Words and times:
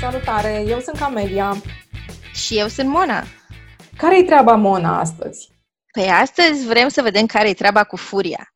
Salutare, 0.00 0.64
eu 0.68 0.80
sunt 0.80 0.98
Camelia. 0.98 1.62
Și 2.34 2.58
eu 2.58 2.68
sunt 2.68 2.88
Mona. 2.88 3.24
Care-i 3.96 4.24
treaba, 4.24 4.56
Mona, 4.56 5.00
astăzi? 5.00 5.48
Păi 5.92 6.08
astăzi 6.08 6.66
vrem 6.66 6.88
să 6.88 7.02
vedem 7.02 7.26
care-i 7.26 7.54
treaba 7.54 7.84
cu 7.84 7.96
furia. 7.96 8.54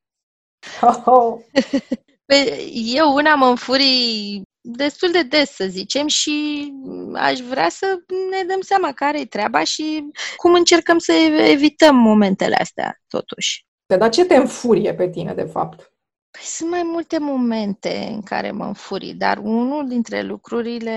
Oh, 0.81 1.03
oh. 1.05 1.41
Păi, 2.27 2.71
eu 2.95 3.15
una 3.15 3.35
mă 3.35 3.47
înfurii 3.47 4.43
destul 4.61 5.11
de 5.11 5.23
des, 5.23 5.51
să 5.51 5.67
zicem, 5.67 6.07
și 6.07 6.69
aș 7.15 7.39
vrea 7.39 7.69
să 7.69 7.87
ne 8.31 8.43
dăm 8.43 8.61
seama 8.61 8.93
care 8.93 9.21
e 9.21 9.27
treaba 9.27 9.65
și 9.65 10.05
cum 10.37 10.55
încercăm 10.55 10.99
să 10.99 11.13
evităm 11.51 11.97
momentele 11.97 12.55
astea, 12.55 13.01
totuși. 13.09 13.69
Dar 13.97 14.11
ce 14.11 14.25
te 14.25 14.35
înfurie 14.35 14.95
pe 14.95 15.09
tine, 15.09 15.35
de 15.35 15.45
fapt? 15.45 15.93
Păi 16.31 16.43
sunt 16.43 16.71
mai 16.71 16.83
multe 16.85 17.19
momente 17.19 18.09
în 18.13 18.23
care 18.23 18.51
mă 18.51 18.65
înfurii, 18.65 19.15
dar 19.15 19.39
unul 19.39 19.89
dintre 19.89 20.23
lucrurile 20.23 20.95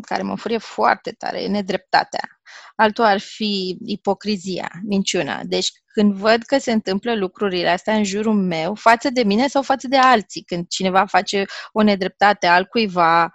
care 0.00 0.22
mă 0.22 0.30
înfurie 0.30 0.58
foarte 0.58 1.10
tare 1.10 1.42
e 1.42 1.48
nedreptatea. 1.48 2.40
Altul 2.76 3.04
ar 3.04 3.18
fi 3.20 3.78
ipocrizia, 3.84 4.70
minciuna. 4.84 5.40
Deci 5.44 5.70
când 5.86 6.12
văd 6.12 6.42
că 6.42 6.58
se 6.58 6.72
întâmplă 6.72 7.14
lucrurile 7.14 7.68
astea 7.68 7.94
în 7.94 8.04
jurul 8.04 8.34
meu, 8.34 8.74
față 8.74 9.10
de 9.10 9.22
mine 9.22 9.46
sau 9.46 9.62
față 9.62 9.88
de 9.88 9.96
alții, 9.96 10.42
când 10.42 10.68
cineva 10.68 11.06
face 11.06 11.44
o 11.72 11.82
nedreptate 11.82 12.46
al 12.46 12.64
cuiva, 12.64 13.32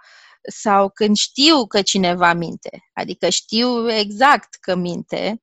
sau 0.48 0.90
când 0.90 1.16
știu 1.16 1.66
că 1.66 1.82
cineva 1.82 2.32
minte, 2.32 2.70
adică 2.92 3.28
știu 3.28 3.90
exact 3.90 4.54
că 4.60 4.74
minte, 4.74 5.40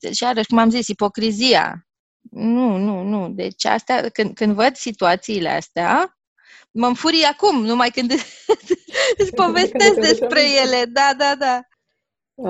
deci, 0.00 0.20
iarăși, 0.20 0.46
cum 0.48 0.58
am 0.58 0.70
zis, 0.70 0.88
ipocrizia. 0.88 1.83
Nu, 2.30 2.76
nu, 2.76 3.02
nu. 3.02 3.28
Deci 3.28 3.66
astea, 3.66 4.08
când, 4.08 4.34
când 4.34 4.54
văd 4.54 4.74
situațiile 4.74 5.48
astea, 5.48 6.18
mă 6.70 6.86
înfurii 6.86 7.22
acum, 7.22 7.64
numai 7.64 7.88
când 7.88 8.10
îți 9.18 9.34
povestesc 9.34 9.94
despre 9.94 10.40
ele. 10.64 10.84
Da, 10.92 11.14
da, 11.18 11.34
da. 11.38 11.60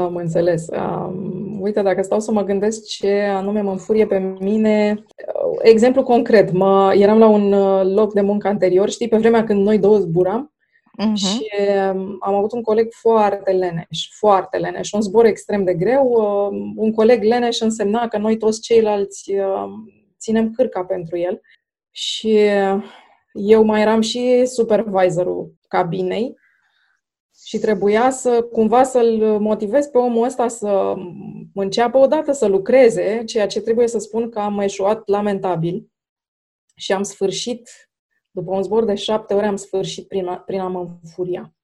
Am 0.01 0.17
înțeles. 0.17 0.67
Um, 0.69 1.61
uite, 1.61 1.83
dacă 1.83 2.03
stau 2.03 2.21
să 2.21 2.33
mă 2.33 2.43
gândesc 2.43 2.85
ce 2.87 3.21
anume 3.21 3.61
mă 3.61 3.71
înfurie 3.71 4.07
pe 4.07 4.19
mine, 4.19 5.05
exemplu 5.63 6.03
concret, 6.03 6.53
mă, 6.53 6.95
eram 6.97 7.19
la 7.19 7.27
un 7.27 7.53
uh, 7.53 7.95
loc 7.95 8.13
de 8.13 8.21
muncă 8.21 8.49
anterior, 8.49 8.91
știi, 8.91 9.09
pe 9.09 9.17
vremea 9.17 9.45
când 9.45 9.65
noi 9.65 9.79
două 9.79 9.99
zburam, 9.99 10.54
Uh-huh. 10.99 11.15
Și 11.15 11.51
um, 11.93 12.17
am 12.21 12.35
avut 12.35 12.53
un 12.53 12.63
coleg 12.63 12.93
foarte 12.93 13.51
leneș, 13.53 14.09
foarte 14.11 14.59
leneș, 14.59 14.93
un 14.93 15.01
zbor 15.01 15.25
extrem 15.25 15.65
de 15.65 15.75
greu. 15.75 16.07
Uh, 16.07 16.73
un 16.77 16.93
coleg 16.93 17.23
leneș 17.23 17.61
însemna 17.61 18.09
că 18.09 18.19
noi 18.19 18.37
toți 18.37 18.61
ceilalți 18.61 19.35
uh, 19.35 19.65
ținem 20.19 20.51
cârca 20.51 20.85
pentru 20.85 21.19
el. 21.19 21.41
Și 21.91 22.39
eu 23.33 23.65
mai 23.65 23.81
eram 23.81 24.01
și 24.01 24.47
supervisorul 24.47 25.55
cabinei 25.69 26.35
și 27.45 27.59
trebuia 27.59 28.11
să 28.11 28.43
cumva 28.53 28.83
să-l 28.83 29.39
motivez 29.41 29.87
pe 29.87 29.99
omul 29.99 30.25
ăsta 30.25 30.49
să 30.49 30.95
înceapă 31.55 31.99
odată 31.99 32.33
să 32.33 32.47
lucreze, 32.47 33.23
ceea 33.25 33.47
ce 33.47 33.61
trebuie 33.61 33.89
să 33.89 33.99
spun 33.99 34.31
că 34.31 34.39
am 34.39 34.59
eșuat 34.59 35.09
lamentabil 35.09 35.89
și 36.75 36.93
am 36.93 37.03
sfârșit 37.03 37.71
după 38.35 38.55
un 38.55 38.63
zbor 38.63 38.85
de 38.85 38.95
șapte 38.95 39.35
ore 39.35 39.47
am 39.47 39.57
sfârșit 39.57 40.09
prin 40.09 40.27
a, 40.27 40.37
prin 40.37 40.61
a 40.61 40.69
mă 40.69 40.89
înfuria. 41.03 41.55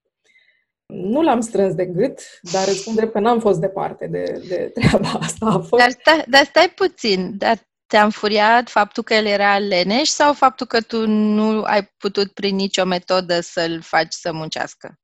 Nu 0.86 1.22
l-am 1.22 1.40
strâns 1.40 1.74
de 1.74 1.86
gât, 1.86 2.20
dar 2.52 2.68
îți 2.68 2.78
spun 2.78 2.94
drept 2.94 3.12
că 3.12 3.20
n-am 3.20 3.40
fost 3.40 3.60
departe 3.60 4.06
de, 4.06 4.42
de 4.48 4.70
treaba 4.74 5.08
asta. 5.20 5.46
A 5.46 5.58
fost... 5.58 5.82
dar, 5.82 5.90
stai, 5.90 6.24
dar 6.28 6.44
stai 6.44 6.72
puțin, 6.74 7.38
dar 7.38 7.58
te-a 7.86 8.04
înfuriat 8.04 8.68
faptul 8.68 9.02
că 9.02 9.14
el 9.14 9.26
era 9.26 9.58
leneș 9.58 10.08
sau 10.08 10.32
faptul 10.32 10.66
că 10.66 10.80
tu 10.80 11.06
nu 11.06 11.62
ai 11.62 11.94
putut 11.98 12.32
prin 12.32 12.54
nicio 12.54 12.84
metodă 12.84 13.40
să-l 13.40 13.80
faci 13.82 14.12
să 14.12 14.32
muncească? 14.32 14.98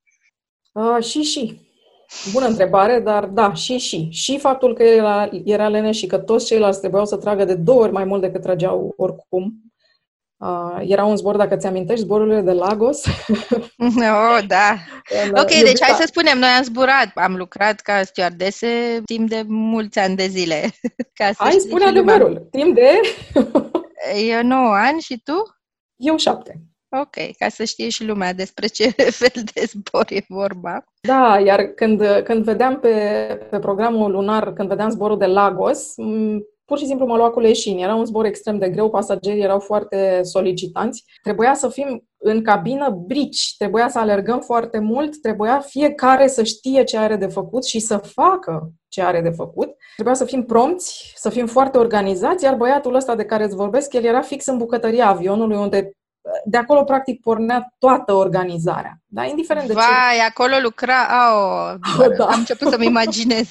Uh, 0.72 1.04
și, 1.04 1.22
și. 1.22 1.60
Bună 2.32 2.46
întrebare, 2.46 3.00
dar 3.00 3.24
da, 3.24 3.54
și, 3.54 3.78
și. 3.78 4.08
Și 4.10 4.38
faptul 4.38 4.74
că 4.74 4.82
era, 4.82 5.28
era 5.44 5.68
leneș 5.68 5.96
și 5.96 6.06
că 6.06 6.18
toți 6.18 6.46
ceilalți 6.46 6.80
trebuiau 6.80 7.06
să 7.06 7.16
tragă 7.16 7.44
de 7.44 7.54
două 7.54 7.80
ori 7.80 7.92
mai 7.92 8.04
mult 8.04 8.20
decât 8.20 8.42
trageau 8.42 8.94
oricum. 8.96 9.66
Uh, 10.38 10.78
era 10.80 11.04
un 11.04 11.16
zbor, 11.16 11.36
dacă 11.36 11.56
ți-amintești, 11.56 12.04
zborurile 12.04 12.40
de 12.40 12.52
Lagos. 12.52 13.04
oh, 13.78 14.38
da. 14.46 14.76
ok, 15.30 15.50
iubita... 15.50 15.64
deci 15.64 15.82
hai 15.82 15.94
să 15.94 16.04
spunem, 16.06 16.38
noi 16.38 16.48
am 16.48 16.62
zburat, 16.62 17.10
am 17.14 17.36
lucrat 17.36 17.80
ca 17.80 18.02
stewardese 18.02 19.02
timp 19.04 19.28
de 19.28 19.42
mulți 19.46 19.98
ani 19.98 20.16
de 20.16 20.26
zile. 20.26 20.70
Ca 21.18 21.26
să 21.26 21.36
hai, 21.36 21.52
spune 21.52 21.84
adevărul. 21.84 22.26
Lumea. 22.26 22.42
Timp 22.50 22.74
de... 22.74 23.00
Eu 24.30 24.42
9 24.42 24.74
ani 24.74 25.00
și 25.00 25.20
tu? 25.24 25.56
Eu 25.96 26.16
7. 26.16 26.60
Ok, 26.88 27.36
ca 27.38 27.48
să 27.48 27.64
știe 27.64 27.88
și 27.88 28.04
lumea 28.04 28.32
despre 28.32 28.66
ce 28.66 28.88
fel 29.20 29.42
de 29.54 29.64
zbor 29.66 30.04
e 30.08 30.24
vorba. 30.28 30.84
Da, 31.00 31.40
iar 31.44 31.62
când, 31.62 32.02
când 32.24 32.44
vedeam 32.44 32.80
pe, 32.80 32.96
pe 33.50 33.58
programul 33.58 34.10
lunar, 34.10 34.52
când 34.52 34.68
vedeam 34.68 34.90
zborul 34.90 35.18
de 35.18 35.26
Lagos, 35.26 35.94
pur 36.66 36.78
și 36.78 36.86
simplu 36.86 37.06
mă 37.06 37.16
lua 37.16 37.30
cu 37.30 37.40
leșini. 37.40 37.82
Era 37.82 37.94
un 37.94 38.04
zbor 38.04 38.24
extrem 38.24 38.58
de 38.58 38.68
greu, 38.70 38.90
pasagerii 38.90 39.42
erau 39.42 39.58
foarte 39.58 40.20
solicitanți. 40.22 41.04
Trebuia 41.22 41.54
să 41.54 41.68
fim 41.68 42.08
în 42.18 42.42
cabină 42.42 42.90
brici, 43.06 43.54
trebuia 43.58 43.88
să 43.88 43.98
alergăm 43.98 44.40
foarte 44.40 44.78
mult, 44.78 45.20
trebuia 45.20 45.58
fiecare 45.58 46.26
să 46.28 46.42
știe 46.42 46.84
ce 46.84 46.98
are 46.98 47.16
de 47.16 47.26
făcut 47.26 47.64
și 47.64 47.80
să 47.80 47.96
facă 47.96 48.70
ce 48.88 49.02
are 49.02 49.20
de 49.20 49.30
făcut. 49.30 49.68
Trebuia 49.94 50.14
să 50.14 50.24
fim 50.24 50.44
prompți, 50.44 51.12
să 51.16 51.28
fim 51.28 51.46
foarte 51.46 51.78
organizați, 51.78 52.44
iar 52.44 52.54
băiatul 52.54 52.94
ăsta 52.94 53.14
de 53.14 53.24
care 53.24 53.44
îți 53.44 53.56
vorbesc, 53.56 53.92
el 53.92 54.04
era 54.04 54.20
fix 54.20 54.46
în 54.46 54.58
bucătăria 54.58 55.08
avionului, 55.08 55.56
unde 55.56 55.90
de 56.44 56.56
acolo, 56.56 56.84
practic, 56.84 57.20
pornea 57.20 57.74
toată 57.78 58.12
organizarea. 58.12 59.00
Da? 59.06 59.24
Indiferent 59.24 59.66
de 59.66 59.72
Vai, 59.72 59.84
ce... 60.16 60.22
acolo 60.22 60.54
lucra... 60.62 60.94
Oh, 61.32 61.74
oh, 62.06 62.16
da. 62.16 62.26
Am 62.26 62.38
început 62.38 62.68
să-mi 62.68 62.86
imaginez. 62.86 63.48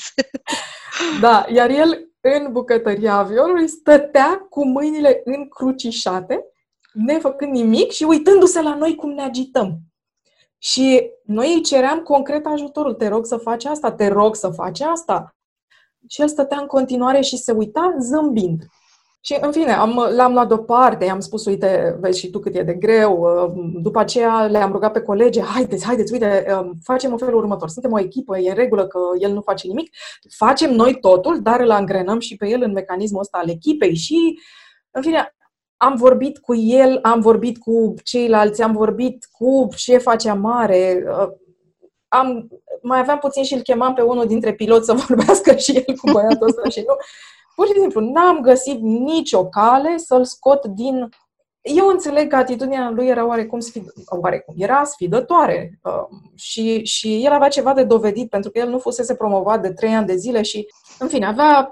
da, 1.22 1.46
iar 1.50 1.70
el 1.70 2.15
în 2.30 2.52
bucătăria 2.52 3.14
avionului, 3.14 3.68
stătea 3.68 4.48
cu 4.50 4.68
mâinile 4.68 5.22
încrucișate, 5.24 6.46
nefăcând 6.94 7.52
nimic 7.52 7.92
și 7.92 8.04
uitându-se 8.04 8.62
la 8.62 8.76
noi 8.76 8.96
cum 8.96 9.12
ne 9.12 9.22
agităm. 9.22 9.80
Și 10.58 11.12
noi 11.24 11.54
îi 11.54 11.62
ceream 11.62 12.00
concret 12.00 12.46
ajutorul. 12.46 12.94
Te 12.94 13.08
rog 13.08 13.26
să 13.26 13.38
faci 13.38 13.66
asta, 13.66 13.92
te 13.92 14.08
rog 14.08 14.36
să 14.36 14.50
faci 14.50 14.82
asta. 14.82 15.36
Și 16.08 16.22
el 16.22 16.28
stătea 16.28 16.60
în 16.60 16.68
continuare 16.68 17.22
și 17.22 17.38
se 17.38 17.52
uita 17.52 17.96
zâmbind. 18.00 18.64
Și, 19.26 19.38
în 19.42 19.52
fine, 19.52 19.74
am, 19.74 20.10
l-am 20.16 20.34
luat 20.34 20.48
deoparte, 20.48 21.06
i-am 21.06 21.20
spus, 21.20 21.46
uite, 21.46 21.98
vezi 22.00 22.20
și 22.20 22.30
tu 22.30 22.40
cât 22.40 22.56
e 22.56 22.64
de 22.64 22.74
greu. 22.74 23.20
Uh, 23.20 23.72
după 23.82 24.00
aceea 24.00 24.46
le-am 24.46 24.72
rugat 24.72 24.92
pe 24.92 25.02
colegi, 25.02 25.42
haideți, 25.42 25.86
haideți, 25.86 26.14
uite, 26.14 26.46
um, 26.60 26.74
facem 26.84 27.12
în 27.12 27.18
felul 27.18 27.36
următor. 27.36 27.70
Suntem 27.70 27.92
o 27.92 28.00
echipă, 28.00 28.38
e 28.38 28.50
în 28.50 28.56
regulă 28.56 28.88
că 28.88 29.00
el 29.20 29.32
nu 29.34 29.42
face 29.42 29.68
nimic. 29.68 29.96
Facem 30.30 30.74
noi 30.74 31.00
totul, 31.00 31.42
dar 31.42 31.60
îl 31.60 31.72
angrenăm 31.72 32.20
și 32.20 32.36
pe 32.36 32.48
el 32.48 32.62
în 32.62 32.72
mecanismul 32.72 33.20
ăsta 33.20 33.38
al 33.38 33.50
echipei 33.50 33.96
și, 33.96 34.40
în 34.92 35.02
fine, 35.02 35.36
am 35.78 35.96
vorbit 35.96 36.38
cu 36.38 36.56
el, 36.56 37.00
am 37.02 37.20
vorbit 37.20 37.58
cu 37.58 37.94
ceilalți, 38.04 38.62
am 38.62 38.72
vorbit 38.72 39.28
cu 39.32 39.68
șefa 39.76 40.16
cea 40.16 40.34
mare, 40.34 41.04
uh, 41.08 41.28
am, 42.08 42.48
mai 42.82 43.00
aveam 43.00 43.18
puțin 43.18 43.44
și 43.44 43.54
îl 43.54 43.62
chemam 43.62 43.94
pe 43.94 44.02
unul 44.02 44.26
dintre 44.26 44.54
piloți 44.54 44.86
să 44.86 44.94
vorbească 45.08 45.56
și 45.56 45.72
el 45.76 45.96
cu 45.96 46.12
băiatul 46.12 46.48
ăsta 46.48 46.70
și 46.70 46.84
nu. 46.88 46.96
Pur 47.56 47.68
și 47.68 47.80
simplu, 47.80 48.02
n-am 48.02 48.42
găsit 48.42 48.80
nicio 48.82 49.46
cale 49.46 49.98
să-l 49.98 50.26
scot 50.26 50.66
din... 50.66 51.10
Eu 51.62 51.88
înțeleg 51.88 52.30
că 52.30 52.36
atitudinea 52.36 52.90
lui 52.90 53.08
era 53.08 53.26
oarecum, 53.26 53.60
sfid... 53.60 53.84
oarecum 54.22 54.54
era 54.58 54.84
sfidătoare 54.84 55.80
uh, 55.84 56.20
și, 56.36 56.84
și 56.84 57.26
el 57.26 57.32
avea 57.32 57.48
ceva 57.48 57.74
de 57.74 57.84
dovedit 57.84 58.30
pentru 58.30 58.52
că 58.52 58.60
el 58.60 58.70
nu 58.70 58.80
fusese 58.80 59.16
promovat 59.16 59.62
de 59.62 59.74
trei 59.74 59.94
ani 59.94 60.06
de 60.06 60.16
zile 60.16 60.42
și, 60.42 60.68
în 61.00 61.08
fine, 61.08 61.26
avea, 61.26 61.72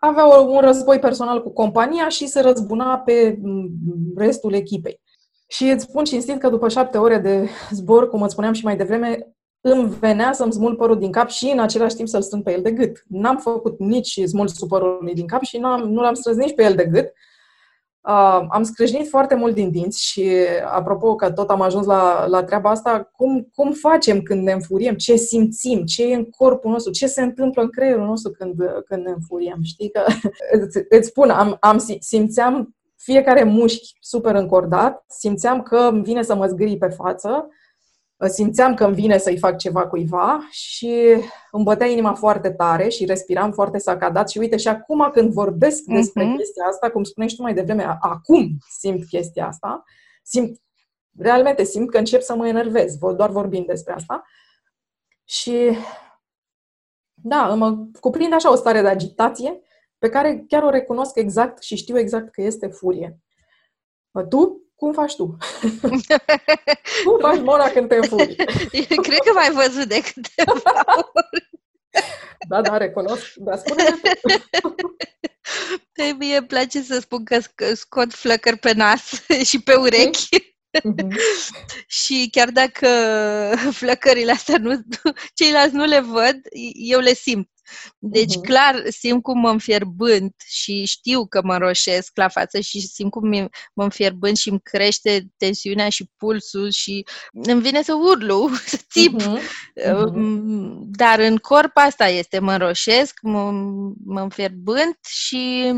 avea 0.00 0.24
un 0.24 0.60
război 0.60 0.98
personal 0.98 1.42
cu 1.42 1.52
compania 1.52 2.08
și 2.08 2.26
se 2.26 2.40
răzbuna 2.40 2.98
pe 2.98 3.38
mm, 3.42 3.70
restul 4.16 4.52
echipei. 4.52 5.00
Și 5.46 5.64
îți 5.64 5.84
spun 5.84 6.04
cinstit 6.04 6.38
că 6.38 6.48
după 6.48 6.68
șapte 6.68 6.98
ore 6.98 7.18
de 7.18 7.48
zbor, 7.70 8.08
cum 8.08 8.22
îți 8.22 8.32
spuneam 8.32 8.52
și 8.52 8.64
mai 8.64 8.76
devreme, 8.76 9.36
îmi 9.60 9.88
venea 10.00 10.32
să-mi 10.32 10.52
smul 10.52 10.74
părul 10.74 10.98
din 10.98 11.12
cap 11.12 11.28
și 11.28 11.50
în 11.52 11.58
același 11.58 11.94
timp 11.94 12.08
să-l 12.08 12.22
strâng 12.22 12.42
pe 12.42 12.52
el 12.52 12.62
de 12.62 12.70
gât. 12.70 13.04
N-am 13.08 13.36
făcut 13.36 13.78
nici 13.78 14.20
smul 14.24 14.48
părul 14.68 15.10
din 15.14 15.26
cap 15.26 15.42
și 15.42 15.58
n-am, 15.58 15.88
nu 15.88 16.00
l-am 16.00 16.14
strâns 16.14 16.36
nici 16.36 16.54
pe 16.54 16.62
el 16.62 16.74
de 16.74 16.84
gât. 16.84 17.12
Uh, 18.00 18.46
am 18.48 18.62
scrâșnit 18.62 19.08
foarte 19.08 19.34
mult 19.34 19.54
din 19.54 19.70
dinți 19.70 20.04
și, 20.04 20.30
apropo 20.64 21.14
că 21.14 21.30
tot 21.30 21.50
am 21.50 21.60
ajuns 21.60 21.86
la, 21.86 22.26
la 22.26 22.44
treaba 22.44 22.70
asta, 22.70 23.10
cum, 23.12 23.48
cum 23.54 23.72
facem 23.72 24.22
când 24.22 24.42
ne 24.42 24.52
înfuriem? 24.52 24.94
Ce 24.94 25.16
simțim? 25.16 25.84
Ce 25.84 26.04
e 26.10 26.14
în 26.14 26.24
corpul 26.24 26.70
nostru? 26.70 26.92
Ce 26.92 27.06
se 27.06 27.22
întâmplă 27.22 27.62
în 27.62 27.70
creierul 27.70 28.06
nostru 28.06 28.30
când, 28.30 28.54
când 28.86 29.04
ne 29.04 29.10
înfuriem? 29.10 29.58
Știi 29.62 29.90
că, 29.90 30.04
îți, 30.60 30.78
îți 30.88 31.08
spun, 31.08 31.30
am, 31.30 31.56
am 31.60 31.78
simțeam 31.98 32.76
fiecare 32.96 33.44
mușchi 33.44 33.96
super 34.00 34.34
încordat, 34.34 35.04
simțeam 35.08 35.62
că 35.62 35.76
îmi 35.76 36.02
vine 36.02 36.22
să 36.22 36.34
mă 36.34 36.46
zgârii 36.46 36.78
pe 36.78 36.88
față, 36.88 37.48
simțeam 38.26 38.74
că 38.74 38.84
îmi 38.84 38.94
vine 38.94 39.18
să-i 39.18 39.38
fac 39.38 39.58
ceva 39.58 39.86
cuiva 39.86 40.48
și 40.50 41.16
îmi 41.50 41.64
bătea 41.64 41.86
inima 41.86 42.14
foarte 42.14 42.50
tare 42.50 42.88
și 42.88 43.04
respiram 43.04 43.52
foarte 43.52 43.78
sacadat 43.78 44.30
și 44.30 44.38
uite, 44.38 44.56
și 44.56 44.68
acum 44.68 45.10
când 45.12 45.32
vorbesc 45.32 45.82
despre 45.82 46.24
uh-huh. 46.24 46.36
chestia 46.36 46.64
asta, 46.64 46.90
cum 46.90 47.04
spuneai 47.04 47.30
și 47.30 47.36
tu 47.36 47.42
mai 47.42 47.54
devreme, 47.54 47.98
acum 48.00 48.58
simt 48.78 49.06
chestia 49.06 49.46
asta, 49.46 49.84
simt, 50.22 50.60
realmente 51.18 51.64
simt 51.64 51.90
că 51.90 51.98
încep 51.98 52.20
să 52.20 52.34
mă 52.34 52.48
enervez, 52.48 52.96
doar 52.96 53.30
vorbind 53.30 53.66
despre 53.66 53.92
asta. 53.92 54.24
Și 55.24 55.76
da, 57.14 57.54
mă 57.54 57.86
cuprinde 58.00 58.34
așa 58.34 58.52
o 58.52 58.54
stare 58.54 58.80
de 58.80 58.88
agitație 58.88 59.60
pe 59.98 60.08
care 60.08 60.44
chiar 60.48 60.62
o 60.62 60.70
recunosc 60.70 61.16
exact 61.16 61.62
și 61.62 61.76
știu 61.76 61.98
exact 61.98 62.30
că 62.32 62.42
este 62.42 62.66
furie. 62.66 63.18
Tu? 64.28 64.67
Cum 64.78 64.92
faci 64.92 65.16
tu? 65.16 65.24
Cum 67.04 67.18
faci, 67.20 67.40
Mona, 67.40 67.68
când 67.68 67.88
te 67.88 67.94
înfuri? 67.94 68.34
Cred 69.08 69.18
că 69.24 69.32
m-ai 69.34 69.50
văzut 69.52 69.84
de 69.84 70.00
câteva 70.00 70.84
ori. 71.12 71.50
Da, 72.48 72.60
da, 72.60 72.76
recunosc. 72.76 73.34
Dar 73.34 73.58
spune 73.58 73.84
Pe 75.92 76.14
mie 76.18 76.36
îmi 76.36 76.46
place 76.46 76.82
să 76.82 76.98
spun 76.98 77.24
că 77.24 77.40
scot 77.74 78.12
flăcări 78.12 78.56
pe 78.56 78.72
nas 78.72 79.26
și 79.44 79.62
pe 79.62 79.74
urechi. 79.74 80.28
Mm-hmm. 80.78 81.16
și 81.86 82.28
chiar 82.32 82.50
dacă 82.50 82.88
flăcările 83.72 84.32
astea 84.32 84.58
nu, 84.58 84.80
ceilalți 85.34 85.74
nu 85.74 85.84
le 85.84 86.00
văd, 86.00 86.40
eu 86.72 87.00
le 87.00 87.14
simt. 87.14 87.50
Deci, 87.98 88.36
uh-huh. 88.36 88.42
clar, 88.42 88.82
simt 88.88 89.22
cum 89.22 89.38
mă 89.38 89.50
înfierbând 89.50 90.32
și 90.46 90.84
știu 90.84 91.26
că 91.26 91.40
mă 91.44 91.56
roșesc 91.56 92.12
la 92.14 92.28
față 92.28 92.60
și 92.60 92.80
simt 92.80 93.10
cum 93.10 93.28
mă 93.74 93.82
înfierbând 93.82 94.36
și 94.36 94.48
îmi 94.48 94.60
crește 94.60 95.26
tensiunea 95.36 95.88
și 95.88 96.10
pulsul 96.16 96.70
și 96.70 97.06
îmi 97.32 97.60
vine 97.60 97.82
să 97.82 97.94
urlu, 97.94 98.50
să 98.66 98.78
țip. 98.90 99.20
Uh-huh. 99.20 99.40
Uh-huh. 99.84 100.78
Dar 100.90 101.18
în 101.18 101.36
corp 101.36 101.70
asta 101.74 102.06
este, 102.06 102.38
mă 102.38 102.56
roșesc, 102.56 103.18
mă, 103.22 103.50
mă 104.04 104.20
înfierbând 104.20 104.96
și 105.06 105.72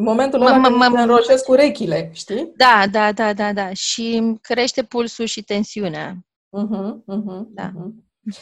în 0.00 0.06
momentul 0.06 0.40
ăla 0.40 0.60
când 0.60 0.76
mă 0.76 1.00
înroșesc 1.00 1.48
urechile, 1.48 2.10
știi? 2.14 2.52
Da, 2.56 2.84
da, 2.90 3.12
da, 3.12 3.32
da, 3.32 3.52
da. 3.52 3.72
Și 3.72 4.36
crește 4.40 4.82
pulsul 4.82 5.26
și 5.26 5.42
tensiunea. 5.42 6.16
Uh-huh, 6.58 6.92
uh-huh, 7.16 7.46
da. 7.48 7.72
Uh-huh. 7.72 8.38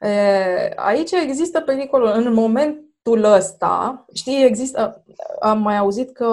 E, 0.00 0.72
aici 0.76 1.10
există 1.10 1.60
pericolul. 1.60 2.10
În 2.14 2.32
momentul 2.32 3.24
ăsta, 3.24 4.04
știi, 4.14 4.44
există, 4.44 5.04
am 5.40 5.62
mai 5.62 5.76
auzit 5.76 6.12
că 6.12 6.28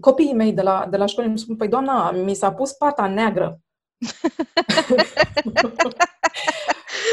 copiii 0.00 0.34
mei 0.34 0.52
de 0.52 0.62
la, 0.62 0.86
de 0.90 0.96
la 0.96 1.06
școală 1.06 1.28
îmi 1.28 1.38
spun, 1.38 1.56
păi 1.56 1.68
doamna, 1.68 2.10
mi 2.10 2.34
s-a 2.34 2.52
pus 2.52 2.72
pata 2.72 3.06
neagră. 3.06 3.60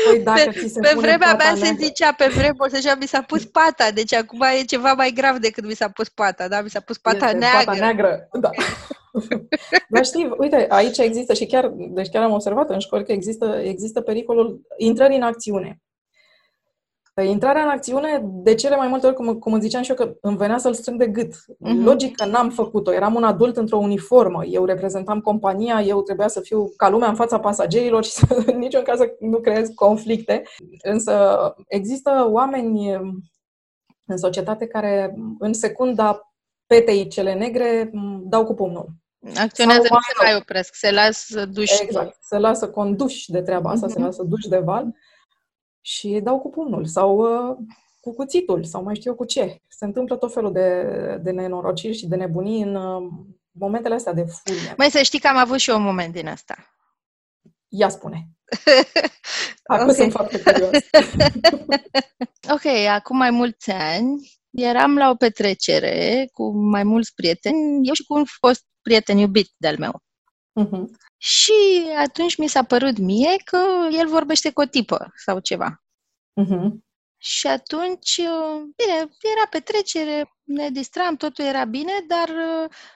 Păi 0.09 0.19
dacă 0.19 0.42
pe, 0.44 0.59
ți 0.59 0.74
se 0.74 0.80
pe 0.80 0.94
vremea 0.95 1.36
mea 1.36 1.56
se 1.56 1.75
zicea, 1.80 2.12
pe 2.12 2.27
vremuri 2.36 2.71
se 2.71 2.80
zicea, 2.80 2.95
mi 2.95 3.07
s-a 3.07 3.21
pus 3.21 3.45
pata, 3.45 3.92
deci 3.94 4.13
acum 4.13 4.42
e 4.42 4.63
ceva 4.63 4.94
mai 4.94 5.12
grav 5.12 5.38
decât 5.38 5.65
mi 5.65 5.75
s-a 5.75 5.89
pus 5.89 6.09
pata, 6.09 6.47
da? 6.47 6.62
Mi 6.62 6.69
s-a 6.69 6.80
pus 6.80 6.97
pata 6.97 7.25
este 7.25 7.38
neagră. 7.38 7.63
Pata 7.65 7.80
neagră, 7.80 8.27
da. 8.31 8.50
Dar 9.94 10.06
știi, 10.06 10.33
uite, 10.38 10.65
aici 10.69 10.97
există 10.97 11.33
și 11.33 11.45
chiar, 11.45 11.71
deci 11.75 12.09
chiar 12.09 12.24
am 12.24 12.31
observat 12.31 12.69
în 12.69 12.80
școli 12.80 13.06
că 13.06 13.12
există, 13.12 13.62
există 13.63 14.01
pericolul 14.01 14.62
intrării 14.77 15.18
în 15.18 15.24
acțiune. 15.24 15.80
Păi, 17.15 17.29
intrarea 17.29 17.63
în 17.63 17.69
acțiune, 17.69 18.21
de 18.23 18.56
cele 18.56 18.75
mai 18.75 18.88
multe 18.88 19.06
ori, 19.06 19.15
cum, 19.15 19.39
cum 19.39 19.53
îmi 19.53 19.62
ziceam 19.62 19.83
și 19.83 19.89
eu, 19.89 19.95
că 19.95 20.15
îmi 20.21 20.38
venea 20.38 20.57
să-l 20.57 20.73
strâng 20.73 21.00
de 21.00 21.07
gât. 21.07 21.33
Uh-huh. 21.33 21.83
Logic 21.83 22.15
că 22.15 22.25
n-am 22.25 22.50
făcut-o. 22.50 22.94
Eram 22.94 23.15
un 23.15 23.23
adult 23.23 23.57
într-o 23.57 23.77
uniformă. 23.77 24.45
Eu 24.45 24.65
reprezentam 24.65 25.21
compania, 25.21 25.81
eu 25.81 26.01
trebuia 26.01 26.27
să 26.27 26.39
fiu 26.39 26.69
ca 26.77 26.89
lumea 26.89 27.09
în 27.09 27.15
fața 27.15 27.39
pasagerilor 27.39 28.03
și 28.03 28.12
să 28.12 28.44
în 28.45 28.57
niciun 28.57 28.83
caz 28.83 28.97
să 28.97 29.15
nu 29.19 29.39
creez 29.39 29.69
conflicte. 29.69 30.44
Însă 30.83 31.38
există 31.67 32.27
oameni 32.29 32.94
în 34.06 34.17
societate 34.17 34.67
care 34.67 35.15
în 35.39 35.53
secunda 35.53 36.33
petei 36.65 37.07
cele 37.07 37.33
negre 37.33 37.91
dau 38.23 38.45
cu 38.45 38.53
pumnul. 38.53 38.88
Acționează, 39.35 39.81
nu 39.81 39.88
se 39.88 40.23
mai 40.23 40.35
opresc, 40.35 40.73
se 40.73 40.91
lasă 40.91 41.45
duși. 41.45 41.81
Exact, 41.81 42.17
se 42.21 42.38
lasă 42.38 42.69
conduși 42.69 43.31
de 43.31 43.41
treaba 43.41 43.69
asta, 43.69 43.88
uh-huh. 43.88 43.94
se 43.94 44.00
lasă 44.00 44.23
duși 44.23 44.50
de 44.50 44.57
val 44.57 44.95
și 45.85 46.19
dau 46.23 46.39
cu 46.39 46.49
pumnul 46.49 46.85
sau 46.85 47.17
uh, 47.17 47.57
cu 47.99 48.13
cuțitul 48.13 48.63
sau 48.63 48.83
mai 48.83 48.95
știu 48.95 49.11
eu 49.11 49.17
cu 49.17 49.25
ce. 49.25 49.61
Se 49.67 49.85
întâmplă 49.85 50.15
tot 50.15 50.33
felul 50.33 50.51
de, 50.51 50.83
de 51.23 51.31
nenorociri 51.31 51.97
și 51.97 52.07
de 52.07 52.15
nebunii 52.15 52.61
în 52.61 52.75
uh, 52.75 53.11
momentele 53.51 53.95
astea 53.95 54.13
de 54.13 54.23
furie. 54.23 54.73
Mai 54.77 54.89
să 54.89 55.01
știi 55.01 55.19
că 55.19 55.27
am 55.27 55.37
avut 55.37 55.57
și 55.57 55.69
eu 55.69 55.75
un 55.75 55.83
moment 55.83 56.13
din 56.13 56.27
asta. 56.27 56.55
Ia 57.67 57.89
spune. 57.89 58.27
Acum 59.73 59.83
okay. 59.83 59.95
sunt 59.95 60.11
foarte 60.11 60.41
curios. 60.41 60.71
ok, 62.55 62.65
acum 62.89 63.17
mai 63.17 63.29
mulți 63.29 63.71
ani 63.71 64.31
eram 64.51 64.97
la 64.97 65.09
o 65.09 65.15
petrecere 65.15 66.29
cu 66.33 66.57
mai 66.57 66.83
mulți 66.83 67.13
prieteni, 67.13 67.88
eu 67.88 67.93
și 67.93 68.03
cu 68.03 68.13
un 68.13 68.25
fost 68.25 68.65
prieten 68.81 69.17
iubit 69.17 69.49
de-al 69.57 69.77
meu. 69.77 70.03
Uh-huh. 70.61 70.83
Și 71.25 71.83
atunci 71.98 72.38
mi 72.38 72.48
s-a 72.48 72.63
părut 72.63 72.98
mie 72.98 73.36
că 73.44 73.57
el 73.92 74.07
vorbește 74.07 74.51
cu 74.51 74.62
o 74.62 74.66
tipă 74.66 75.12
sau 75.25 75.39
ceva. 75.39 75.83
Uh-huh. 76.42 76.69
Și 77.18 77.48
atunci, 77.48 78.16
bine, 78.75 78.98
era 79.36 79.48
petrecere, 79.50 80.31
ne 80.44 80.69
distram, 80.69 81.16
totul 81.16 81.45
era 81.45 81.66
bine, 81.66 81.92
dar 82.07 82.30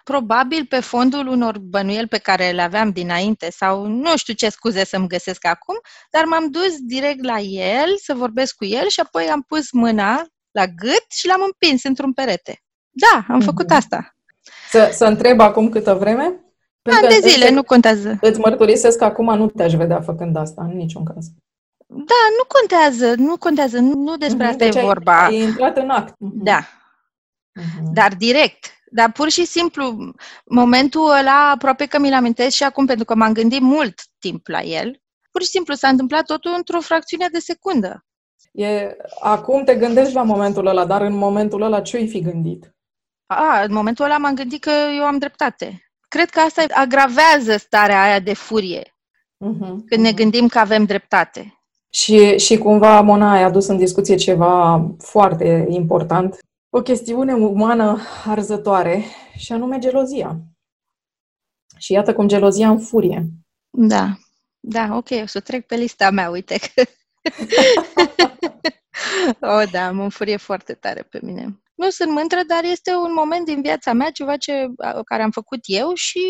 probabil 0.04 0.66
pe 0.66 0.80
fondul 0.80 1.28
unor 1.28 1.58
bănuieli 1.58 2.08
pe 2.08 2.18
care 2.18 2.52
le 2.52 2.62
aveam 2.62 2.92
dinainte 2.92 3.52
sau 3.52 3.86
nu 3.86 4.18
știu 4.18 4.34
ce 4.34 4.50
scuze 4.50 4.86
să-mi 4.86 5.08
găsesc 5.08 5.46
acum, 5.46 5.76
dar 6.12 6.26
m-am 6.26 6.52
dus 6.52 6.78
direct 6.80 7.24
la 7.24 7.40
el 7.40 7.98
să 7.98 8.14
vorbesc 8.14 8.56
cu 8.56 8.66
el 8.66 8.88
și 8.88 9.00
apoi 9.00 9.30
am 9.30 9.42
pus 9.42 9.72
mâna 9.72 10.26
la 10.52 10.66
gât 10.66 11.06
și 11.10 11.28
l-am 11.28 11.42
împins 11.46 11.84
într-un 11.84 12.14
perete. 12.14 12.64
Da, 12.90 13.26
am 13.34 13.42
uh-huh. 13.42 13.46
făcut 13.46 13.72
asta. 13.72 14.16
Să, 14.70 14.90
să 14.94 15.06
întreb 15.06 15.40
acum 15.40 15.70
câtă 15.70 15.94
vreme? 15.94 16.44
Ani 16.84 17.08
de 17.22 17.30
zile, 17.30 17.50
nu 17.50 17.64
contează. 17.64 18.18
Îți 18.22 18.40
mărturisesc 18.40 18.98
că 18.98 19.04
acum 19.04 19.38
nu 19.38 19.48
te-aș 19.48 19.74
vedea 19.74 20.02
făcând 20.02 20.36
asta, 20.36 20.64
în 20.64 20.78
niciun 20.78 21.04
caz. 21.04 21.26
Da, 21.88 22.22
nu 22.38 22.46
contează, 22.48 23.14
nu 23.18 23.38
contează, 23.38 23.80
nu 23.80 24.18
despre 24.18 24.46
uh-huh, 24.46 24.50
asta 24.50 24.66
deci 24.66 24.76
e 24.76 24.82
vorba. 24.82 25.26
Ai 25.26 25.42
intrat 25.42 25.78
în 25.78 25.90
act. 25.90 26.14
Uh-huh. 26.14 26.44
Da. 26.44 26.60
Uh-huh. 26.62 27.94
Dar 27.94 28.16
direct. 28.16 28.66
Dar 28.92 29.12
pur 29.12 29.30
și 29.30 29.46
simplu, 29.46 30.14
momentul 30.46 31.12
ăla 31.20 31.50
aproape 31.50 31.86
că 31.86 32.00
mi-l 32.00 32.14
amintesc 32.14 32.56
și 32.56 32.64
acum, 32.64 32.86
pentru 32.86 33.06
că 33.06 33.16
m-am 33.16 33.34
gândit 33.34 33.62
mult 33.62 34.02
timp 34.20 34.48
la 34.48 34.62
el, 34.62 35.02
pur 35.32 35.42
și 35.42 35.48
simplu 35.48 35.74
s-a 35.74 35.88
întâmplat 35.88 36.26
totul 36.26 36.54
într-o 36.58 36.80
fracțiune 36.80 37.28
de 37.32 37.40
secundă. 37.40 38.06
E, 38.52 38.96
acum 39.20 39.64
te 39.64 39.76
gândești 39.76 40.14
la 40.14 40.24
momentul 40.24 40.66
ăla, 40.66 40.86
dar 40.86 41.02
în 41.02 41.14
momentul 41.14 41.62
ăla 41.62 41.82
ce-ai 41.82 42.08
fi 42.08 42.22
gândit? 42.22 42.76
A, 43.26 43.62
în 43.62 43.74
momentul 43.74 44.06
ăla 44.06 44.18
m-am 44.18 44.36
gândit 44.36 44.62
că 44.62 44.72
eu 44.98 45.04
am 45.04 45.18
dreptate 45.18 45.89
cred 46.10 46.30
că 46.30 46.40
asta 46.40 46.64
agravează 46.74 47.58
starea 47.58 48.04
aia 48.04 48.20
de 48.20 48.34
furie. 48.34 48.84
Uh-huh, 49.46 49.76
când 49.86 50.04
ne 50.04 50.12
gândim 50.12 50.48
că 50.48 50.60
avem 50.60 50.84
dreptate. 50.84 51.54
Și, 51.90 52.38
și 52.38 52.58
cumva 52.58 53.02
Mona 53.02 53.32
ai 53.32 53.44
adus 53.44 53.68
în 53.68 53.78
discuție 53.78 54.16
ceva 54.16 54.86
foarte 54.98 55.66
important, 55.70 56.40
o 56.70 56.82
chestiune 56.82 57.34
umană 57.34 58.00
arzătoare, 58.26 59.04
și 59.38 59.52
anume 59.52 59.78
gelozia. 59.78 60.38
Și 61.78 61.94
iată 61.94 62.14
cum 62.14 62.28
gelozia 62.28 62.70
în 62.70 62.80
furie. 62.80 63.26
Da, 63.70 64.18
da, 64.60 64.96
ok, 64.96 65.10
o 65.24 65.26
să 65.26 65.40
trec 65.40 65.66
pe 65.66 65.76
lista 65.76 66.10
mea, 66.10 66.30
uite 66.30 66.58
că... 66.58 66.84
oh, 69.56 69.64
da, 69.72 69.92
mă 69.92 70.04
înfurie 70.04 70.38
foarte 70.38 70.74
tare 70.74 71.02
pe 71.02 71.20
mine 71.22 71.60
nu 71.80 71.90
sunt 71.90 72.12
mândră, 72.12 72.40
dar 72.48 72.64
este 72.64 72.92
un 72.92 73.14
moment 73.14 73.46
din 73.46 73.62
viața 73.62 73.94
mea, 73.94 74.10
ceva 74.10 74.38
ce, 74.38 74.68
care 75.06 75.24
am 75.24 75.32
făcut 75.32 75.60
eu 75.64 75.94
și 75.94 76.22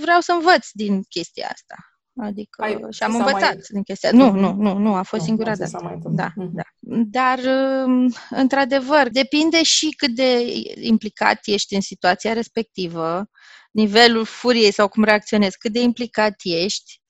vreau 0.00 0.20
să 0.20 0.32
învăț 0.32 0.66
din 0.72 1.02
chestia 1.02 1.48
asta. 1.52 1.74
Adică 2.20 2.62
Ai, 2.62 2.78
și 2.90 3.02
am 3.02 3.14
învățat 3.14 3.40
mai... 3.40 3.60
din 3.68 3.82
chestia. 3.82 4.10
Nu, 4.12 4.30
nu, 4.30 4.52
nu, 4.52 4.78
nu, 4.78 4.94
a 4.94 5.02
fost 5.02 5.20
nu, 5.20 5.26
singura 5.26 5.56
dată. 5.56 6.00
Da, 6.04 6.28
mm-hmm. 6.30 6.50
da. 6.52 6.62
Dar, 7.04 7.38
um, 7.86 8.14
într-adevăr, 8.30 9.08
depinde 9.08 9.62
și 9.62 9.88
cât 9.96 10.14
de 10.14 10.52
implicat 10.80 11.40
ești 11.44 11.74
în 11.74 11.80
situația 11.80 12.32
respectivă, 12.32 13.30
nivelul 13.70 14.24
furiei 14.24 14.72
sau 14.72 14.88
cum 14.88 15.04
reacționezi, 15.04 15.58
cât 15.58 15.72
de 15.72 15.80
implicat 15.80 16.34
ești, 16.42 17.00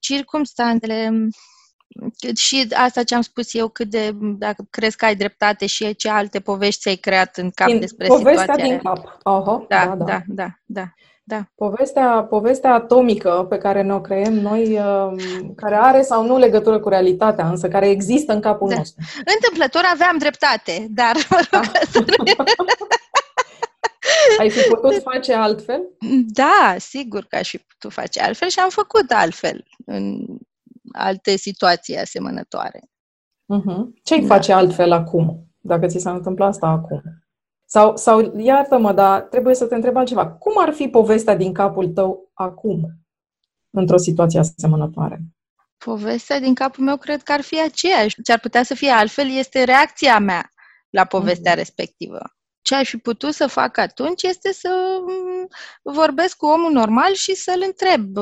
circumstanțele, 0.00 1.10
și 2.36 2.68
asta 2.72 3.02
ce 3.02 3.14
am 3.14 3.20
spus 3.20 3.54
eu, 3.54 3.68
cât 3.68 3.88
de, 3.88 4.10
dacă 4.20 4.66
crezi 4.70 4.96
că 4.96 5.04
ai 5.04 5.16
dreptate 5.16 5.66
și 5.66 5.94
ce 5.94 6.08
alte 6.08 6.40
povești 6.40 6.80
ți-ai 6.80 6.96
creat 6.96 7.36
în 7.36 7.50
cap 7.50 7.66
din, 7.66 7.80
despre 7.80 8.06
povestea 8.06 8.40
situația 8.40 8.64
din 8.64 8.78
cap. 8.78 9.18
Oho, 9.22 9.64
da, 9.68 9.86
da, 9.86 9.94
da, 9.94 10.04
da, 10.04 10.22
da, 10.26 10.46
da. 10.66 10.84
Da. 11.26 11.42
Povestea, 11.54 12.26
povestea 12.30 12.74
atomică 12.74 13.46
pe 13.48 13.58
care 13.58 13.82
ne-o 13.82 14.00
creăm 14.00 14.32
noi, 14.32 14.78
um, 14.78 15.18
care 15.54 15.74
are 15.74 16.02
sau 16.02 16.26
nu 16.26 16.38
legătură 16.38 16.80
cu 16.80 16.88
realitatea, 16.88 17.48
însă 17.48 17.68
care 17.68 17.88
există 17.88 18.32
în 18.32 18.40
capul 18.40 18.68
da. 18.68 18.76
nostru. 18.76 19.04
Întâmplător 19.34 19.82
aveam 19.92 20.18
dreptate, 20.18 20.86
dar 20.90 21.12
mă 21.30 21.36
rog, 21.36 21.62
da. 21.94 22.44
Ai 24.38 24.50
fi 24.50 24.68
putut 24.68 25.02
face 25.02 25.34
altfel? 25.34 25.82
Da, 26.26 26.74
sigur 26.78 27.24
că 27.28 27.36
aș 27.36 27.48
fi 27.48 27.58
putut 27.58 27.92
face 27.92 28.20
altfel 28.20 28.48
și 28.48 28.58
am 28.58 28.68
făcut 28.68 29.10
altfel 29.10 29.64
în 29.86 30.26
alte 30.94 31.36
situații 31.36 31.96
asemănătoare. 31.96 32.80
Uh-huh. 33.54 34.02
Ce-ai 34.02 34.20
da. 34.20 34.34
face 34.34 34.52
altfel 34.52 34.92
acum, 34.92 35.46
dacă 35.60 35.86
ți 35.86 35.98
s-a 35.98 36.12
întâmplat 36.12 36.48
asta 36.48 36.66
acum? 36.66 37.02
Sau, 37.64 37.96
sau 37.96 38.38
iartă-mă, 38.38 38.92
dar 38.92 39.20
trebuie 39.20 39.54
să 39.54 39.66
te 39.66 39.74
întreb 39.74 39.96
altceva. 39.96 40.28
Cum 40.30 40.52
ar 40.56 40.72
fi 40.72 40.88
povestea 40.88 41.36
din 41.36 41.52
capul 41.52 41.88
tău 41.88 42.30
acum, 42.34 43.04
într-o 43.70 43.96
situație 43.96 44.38
asemănătoare? 44.38 45.20
Povestea 45.84 46.40
din 46.40 46.54
capul 46.54 46.84
meu 46.84 46.96
cred 46.96 47.22
că 47.22 47.32
ar 47.32 47.40
fi 47.40 47.60
aceeași. 47.60 48.22
Ce 48.22 48.32
ar 48.32 48.40
putea 48.40 48.62
să 48.62 48.74
fie 48.74 48.90
altfel 48.90 49.30
este 49.30 49.64
reacția 49.64 50.18
mea 50.18 50.50
la 50.90 51.04
povestea 51.04 51.52
mm-hmm. 51.52 51.56
respectivă. 51.56 52.20
Ce 52.62 52.74
aș 52.74 52.88
fi 52.88 52.96
putut 52.96 53.34
să 53.34 53.46
fac 53.46 53.76
atunci 53.78 54.22
este 54.22 54.52
să 54.52 55.00
mm, 55.00 55.46
vorbesc 55.82 56.36
cu 56.36 56.46
omul 56.46 56.72
normal 56.72 57.12
și 57.12 57.34
să-l 57.34 57.62
întreb 57.66 58.16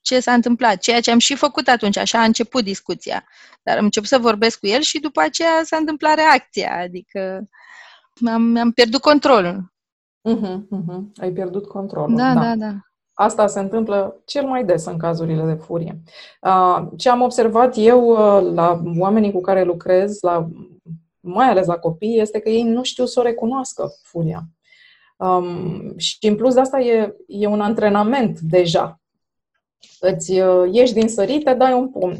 ce 0.00 0.20
s-a 0.20 0.32
întâmplat, 0.32 0.78
ceea 0.78 1.00
ce 1.00 1.10
am 1.10 1.18
și 1.18 1.34
făcut 1.34 1.68
atunci, 1.68 1.96
așa 1.96 2.20
a 2.20 2.24
început 2.24 2.64
discuția. 2.64 3.24
Dar 3.62 3.76
am 3.76 3.84
început 3.84 4.08
să 4.08 4.18
vorbesc 4.18 4.58
cu 4.58 4.66
el 4.66 4.80
și 4.80 5.00
după 5.00 5.20
aceea 5.20 5.60
s-a 5.64 5.76
întâmplat 5.76 6.14
reacția, 6.14 6.78
adică 6.78 7.48
am, 8.26 8.56
am 8.56 8.72
pierdut 8.72 9.00
controlul. 9.00 9.72
Uh-huh, 10.28 10.56
uh-huh. 10.56 11.00
Ai 11.20 11.30
pierdut 11.30 11.66
controlul. 11.66 12.16
Da, 12.16 12.34
da, 12.34 12.40
da. 12.40 12.54
da. 12.54 12.74
Asta 13.12 13.46
se 13.46 13.60
întâmplă 13.60 14.22
cel 14.24 14.44
mai 14.44 14.64
des 14.64 14.84
în 14.84 14.98
cazurile 14.98 15.44
de 15.44 15.54
furie. 15.54 16.02
Ce 16.96 17.08
am 17.08 17.20
observat 17.20 17.74
eu 17.76 18.08
uh, 18.08 18.52
la 18.54 18.82
oamenii 18.98 19.32
cu 19.32 19.40
care 19.40 19.64
lucrez, 19.64 20.20
la, 20.20 20.48
mai 21.20 21.48
ales 21.48 21.66
la 21.66 21.78
copii, 21.78 22.20
este 22.20 22.38
că 22.38 22.48
ei 22.48 22.62
nu 22.62 22.82
știu 22.82 23.04
să 23.04 23.20
o 23.20 23.22
recunoască 23.22 23.88
furia. 24.02 24.42
Um, 25.16 25.98
și 25.98 26.16
în 26.20 26.36
plus 26.36 26.54
de 26.54 26.60
asta 26.60 26.80
e, 26.80 27.16
e 27.26 27.46
un 27.46 27.60
antrenament 27.60 28.40
deja. 28.40 28.99
Îți 30.00 30.40
uh, 30.40 30.68
ieși 30.72 30.92
din 30.92 31.08
sărite, 31.08 31.54
dai 31.54 31.72
un 31.72 31.90
pumn 31.90 32.16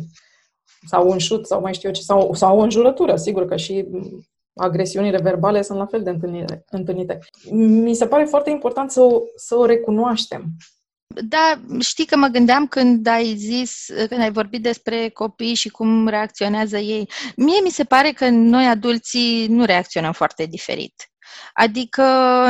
sau 0.86 1.10
un 1.10 1.18
șut 1.18 1.46
sau 1.46 1.60
mai 1.60 1.74
știu 1.74 1.88
eu 1.88 1.94
ce, 1.94 2.02
sau, 2.02 2.34
sau 2.34 2.58
o 2.58 2.62
înjurătură, 2.62 3.16
sigur 3.16 3.46
că 3.46 3.56
și 3.56 3.86
agresiunile 4.54 5.20
verbale 5.22 5.62
sunt 5.62 5.78
la 5.78 5.86
fel 5.86 6.02
de 6.02 6.16
întâlnite. 6.70 7.18
Mi 7.52 7.94
se 7.94 8.06
pare 8.06 8.24
foarte 8.24 8.50
important 8.50 8.90
să 8.90 9.00
o, 9.00 9.20
să 9.36 9.56
o 9.56 9.64
recunoaștem. 9.64 10.44
Da, 11.28 11.60
știi 11.80 12.04
că 12.06 12.16
mă 12.16 12.26
gândeam 12.26 12.66
când 12.66 13.06
ai 13.06 13.34
zis, 13.36 13.86
când 14.08 14.20
ai 14.20 14.32
vorbit 14.32 14.62
despre 14.62 15.08
copii 15.08 15.54
și 15.54 15.68
cum 15.68 16.08
reacționează 16.08 16.78
ei. 16.78 17.10
Mie 17.36 17.60
mi 17.62 17.70
se 17.70 17.84
pare 17.84 18.10
că 18.10 18.28
noi 18.28 18.66
adulții 18.66 19.46
nu 19.46 19.64
reacționăm 19.64 20.12
foarte 20.12 20.46
diferit. 20.46 20.94
Adică 21.52 22.02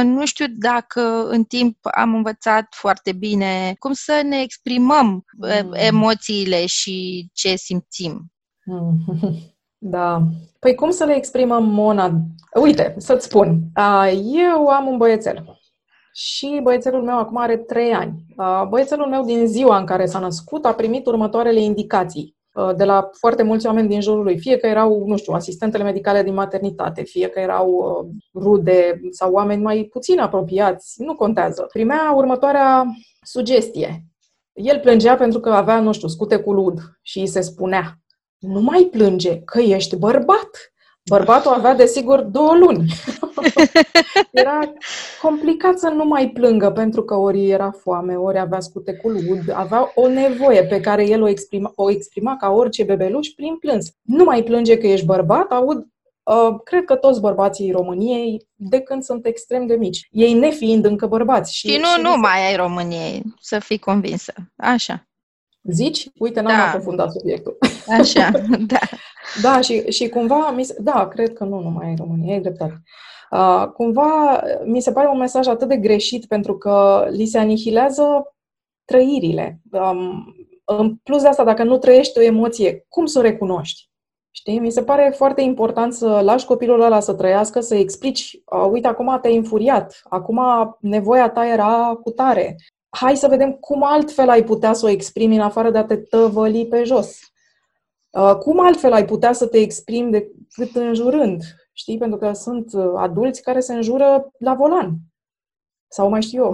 nu 0.04 0.26
știu 0.26 0.46
dacă 0.48 1.26
în 1.28 1.44
timp 1.44 1.76
am 1.94 2.14
învățat 2.14 2.66
foarte 2.70 3.12
bine 3.12 3.74
cum 3.78 3.92
să 3.92 4.20
ne 4.24 4.40
exprimăm 4.40 5.24
mm. 5.36 5.72
emoțiile 5.72 6.66
și 6.66 7.28
ce 7.32 7.56
simțim. 7.56 8.24
Da. 9.82 10.22
Păi 10.58 10.74
cum 10.74 10.90
să 10.90 11.04
le 11.04 11.14
exprimăm, 11.14 11.64
Mona? 11.64 12.12
Uite, 12.60 12.94
să-ți 12.98 13.24
spun. 13.24 13.60
Eu 14.22 14.66
am 14.66 14.86
un 14.86 14.96
băiețel 14.96 15.60
și 16.12 16.60
băiețelul 16.62 17.02
meu 17.02 17.18
acum 17.18 17.36
are 17.36 17.56
trei 17.56 17.92
ani. 17.92 18.24
Băiețelul 18.68 19.06
meu 19.06 19.24
din 19.24 19.46
ziua 19.46 19.78
în 19.78 19.86
care 19.86 20.06
s-a 20.06 20.18
născut 20.18 20.64
a 20.64 20.74
primit 20.74 21.06
următoarele 21.06 21.60
indicații 21.60 22.36
de 22.76 22.84
la 22.84 23.10
foarte 23.12 23.42
mulți 23.42 23.66
oameni 23.66 23.88
din 23.88 24.00
jurul 24.00 24.22
lui. 24.22 24.38
Fie 24.38 24.56
că 24.56 24.66
erau, 24.66 25.04
nu 25.06 25.16
știu, 25.16 25.32
asistentele 25.32 25.84
medicale 25.84 26.22
din 26.22 26.34
maternitate, 26.34 27.02
fie 27.02 27.28
că 27.28 27.40
erau 27.40 28.06
rude 28.34 29.00
sau 29.10 29.32
oameni 29.32 29.62
mai 29.62 29.88
puțin 29.92 30.18
apropiați, 30.18 31.02
nu 31.02 31.14
contează. 31.14 31.66
Primea 31.72 32.12
următoarea 32.16 32.84
sugestie. 33.22 34.04
El 34.52 34.78
plângea 34.78 35.16
pentru 35.16 35.40
că 35.40 35.50
avea, 35.50 35.80
nu 35.80 35.92
știu, 35.92 36.08
scute 36.08 36.36
cu 36.36 36.52
lud 36.52 36.78
și 37.02 37.18
îi 37.18 37.26
se 37.26 37.40
spunea 37.40 38.00
nu 38.40 38.60
mai 38.60 38.88
plânge, 38.90 39.40
că 39.40 39.60
ești 39.60 39.96
bărbat. 39.96 40.69
Bărbatul 41.08 41.52
avea, 41.52 41.74
desigur, 41.74 42.20
două 42.20 42.56
luni. 42.56 42.84
era 44.30 44.60
complicat 45.22 45.78
să 45.78 45.88
nu 45.88 46.04
mai 46.04 46.28
plângă, 46.28 46.70
pentru 46.70 47.02
că 47.02 47.14
ori 47.14 47.50
era 47.50 47.70
foame, 47.70 48.16
ori 48.16 48.38
avea 48.38 48.60
scute 48.60 48.94
cu 48.94 49.08
lud, 49.08 49.52
avea 49.52 49.92
o 49.94 50.08
nevoie 50.08 50.64
pe 50.64 50.80
care 50.80 51.06
el 51.06 51.22
o 51.22 51.28
exprima, 51.28 51.72
o 51.74 51.90
exprima 51.90 52.36
ca 52.36 52.48
orice 52.48 52.84
bebeluș 52.84 53.28
prin 53.28 53.56
plâns. 53.56 53.90
Nu 54.02 54.24
mai 54.24 54.42
plânge 54.42 54.78
că 54.78 54.86
ești 54.86 55.06
bărbat, 55.06 55.52
aud 55.52 55.86
Uh, 56.22 56.60
cred 56.64 56.84
că 56.84 56.94
toți 56.94 57.20
bărbații 57.20 57.70
României, 57.70 58.46
de 58.54 58.80
când 58.80 59.02
sunt 59.02 59.26
extrem 59.26 59.66
de 59.66 59.74
mici, 59.74 60.08
ei 60.10 60.32
nefiind 60.32 60.84
încă 60.84 61.06
bărbați. 61.06 61.54
Și, 61.56 61.68
și 61.68 61.78
nu 61.78 61.86
și 61.86 62.00
numai 62.02 62.46
ai 62.46 62.56
României, 62.56 63.22
să 63.40 63.58
fii 63.58 63.78
convinsă. 63.78 64.32
Așa. 64.56 65.09
Zici? 65.62 66.08
Uite, 66.18 66.40
n-am 66.40 66.56
da. 66.56 66.66
aprofundat 66.66 67.12
subiectul. 67.12 67.58
Așa, 67.98 68.30
da. 68.66 68.78
da, 69.42 69.60
și, 69.60 69.90
și 69.90 70.08
cumva, 70.08 70.54
da, 70.78 71.08
cred 71.08 71.32
că 71.32 71.44
nu 71.44 71.60
numai 71.60 71.90
în 71.90 71.96
România, 71.96 72.34
e 72.34 72.40
dreptate. 72.40 72.82
Uh, 73.30 73.66
cumva, 73.74 74.42
mi 74.64 74.80
se 74.80 74.92
pare 74.92 75.08
un 75.08 75.18
mesaj 75.18 75.46
atât 75.46 75.68
de 75.68 75.76
greșit 75.76 76.26
pentru 76.26 76.58
că 76.58 77.06
li 77.10 77.26
se 77.26 77.38
anihilează 77.38 78.34
trăirile. 78.84 79.60
Um, 79.70 80.34
în 80.64 80.96
plus 80.96 81.22
de 81.22 81.28
asta, 81.28 81.44
dacă 81.44 81.62
nu 81.62 81.78
trăiești 81.78 82.18
o 82.18 82.22
emoție, 82.22 82.84
cum 82.88 83.06
să 83.06 83.18
o 83.18 83.22
recunoști? 83.22 83.88
Știi? 84.30 84.58
Mi 84.58 84.70
se 84.70 84.82
pare 84.82 85.12
foarte 85.16 85.40
important 85.40 85.92
să 85.92 86.20
lași 86.22 86.46
copilul 86.46 86.80
ăla 86.80 87.00
să 87.00 87.14
trăiască, 87.14 87.60
să 87.60 87.74
explici, 87.74 88.40
uh, 88.44 88.68
uite, 88.70 88.86
acum 88.86 89.18
te-ai 89.22 89.34
infuriat, 89.34 90.00
acum 90.08 90.40
nevoia 90.80 91.30
ta 91.30 91.46
era 91.46 91.98
cu 92.02 92.10
tare, 92.10 92.56
hai 92.90 93.16
să 93.16 93.28
vedem 93.28 93.52
cum 93.52 93.82
altfel 93.82 94.28
ai 94.28 94.44
putea 94.44 94.72
să 94.72 94.86
o 94.86 94.88
exprimi 94.88 95.34
în 95.34 95.40
afară 95.40 95.70
de 95.70 95.78
a 95.78 95.84
te 95.84 95.96
tăvăli 95.96 96.66
pe 96.66 96.84
jos. 96.84 97.18
Uh, 98.10 98.36
cum 98.36 98.60
altfel 98.60 98.92
ai 98.92 99.04
putea 99.04 99.32
să 99.32 99.46
te 99.46 99.58
exprimi 99.58 100.10
decât 100.10 100.76
înjurând? 100.76 101.42
Știi? 101.72 101.98
Pentru 101.98 102.18
că 102.18 102.32
sunt 102.32 102.72
uh, 102.72 102.92
adulți 102.96 103.42
care 103.42 103.60
se 103.60 103.74
înjură 103.74 104.30
la 104.38 104.54
volan. 104.54 104.96
Sau 105.88 106.08
mai 106.08 106.22
știu 106.22 106.42
eu. 106.42 106.52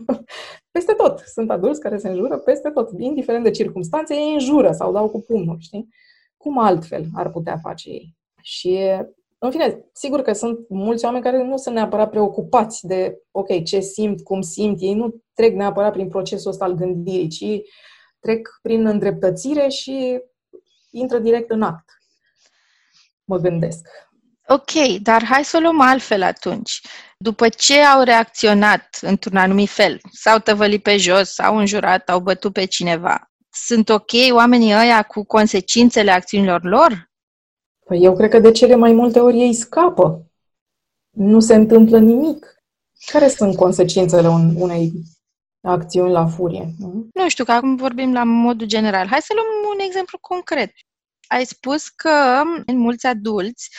peste 0.74 0.92
tot. 0.92 1.18
Sunt 1.18 1.50
adulți 1.50 1.80
care 1.80 1.98
se 1.98 2.08
înjură 2.08 2.38
peste 2.38 2.70
tot. 2.70 2.90
Indiferent 2.98 3.44
de 3.44 3.50
circunstanțe, 3.50 4.14
ei 4.14 4.32
înjură 4.32 4.72
sau 4.72 4.92
dau 4.92 5.08
cu 5.08 5.20
pumnul, 5.20 5.56
știi? 5.58 5.88
Cum 6.36 6.58
altfel 6.58 7.04
ar 7.14 7.30
putea 7.30 7.58
face 7.62 7.90
ei? 7.90 8.16
Și 8.42 8.78
în 9.42 9.50
fine, 9.50 9.84
sigur 9.92 10.22
că 10.22 10.32
sunt 10.32 10.58
mulți 10.68 11.04
oameni 11.04 11.24
care 11.24 11.42
nu 11.42 11.56
sunt 11.56 11.74
neapărat 11.74 12.10
preocupați 12.10 12.86
de, 12.86 13.18
ok, 13.30 13.64
ce 13.64 13.80
simt, 13.80 14.22
cum 14.22 14.40
simt. 14.40 14.80
Ei 14.80 14.94
nu 14.94 15.22
trec 15.34 15.54
neapărat 15.54 15.92
prin 15.92 16.08
procesul 16.08 16.50
ăsta 16.50 16.64
al 16.64 16.72
gândirii, 16.72 17.28
ci 17.28 17.68
trec 18.18 18.48
prin 18.62 18.86
îndreptățire 18.86 19.68
și 19.68 20.20
intră 20.90 21.18
direct 21.18 21.50
în 21.50 21.62
act. 21.62 21.84
Mă 23.24 23.38
gândesc. 23.38 23.88
Ok, 24.46 24.98
dar 25.02 25.24
hai 25.24 25.44
să 25.44 25.56
o 25.56 25.60
luăm 25.60 25.80
altfel 25.80 26.22
atunci. 26.22 26.80
După 27.18 27.48
ce 27.48 27.80
au 27.80 28.02
reacționat 28.02 28.98
într-un 29.00 29.36
anumit 29.36 29.68
fel, 29.68 30.00
s-au 30.12 30.38
tăvălit 30.38 30.82
pe 30.82 30.96
jos, 30.96 31.34
s-au 31.34 31.56
înjurat, 31.56 32.08
au 32.08 32.20
bătut 32.20 32.52
pe 32.52 32.64
cineva, 32.64 33.30
sunt 33.52 33.88
ok 33.88 34.10
oamenii 34.30 34.74
ăia 34.74 35.02
cu 35.02 35.24
consecințele 35.24 36.10
acțiunilor 36.10 36.62
lor? 36.62 37.09
Păi 37.90 38.02
eu 38.02 38.16
cred 38.16 38.30
că 38.30 38.38
de 38.38 38.50
cele 38.50 38.74
mai 38.74 38.92
multe 38.92 39.20
ori 39.20 39.40
ei 39.40 39.54
scapă. 39.54 40.30
Nu 41.10 41.40
se 41.40 41.54
întâmplă 41.54 41.98
nimic. 41.98 42.62
Care 43.12 43.28
sunt 43.28 43.56
consecințele 43.56 44.28
unei 44.56 44.92
acțiuni 45.62 46.12
la 46.12 46.26
furie? 46.26 46.74
Nu, 46.78 47.08
nu 47.14 47.28
știu, 47.28 47.44
că 47.44 47.52
acum 47.52 47.76
vorbim 47.76 48.12
la 48.12 48.24
modul 48.24 48.66
general. 48.66 49.06
Hai 49.06 49.20
să 49.20 49.32
luăm 49.34 49.46
un 49.74 49.84
exemplu 49.86 50.18
concret. 50.20 50.72
Ai 51.28 51.44
spus 51.44 51.88
că 51.88 52.42
în 52.66 52.78
mulți 52.78 53.06
adulți 53.06 53.70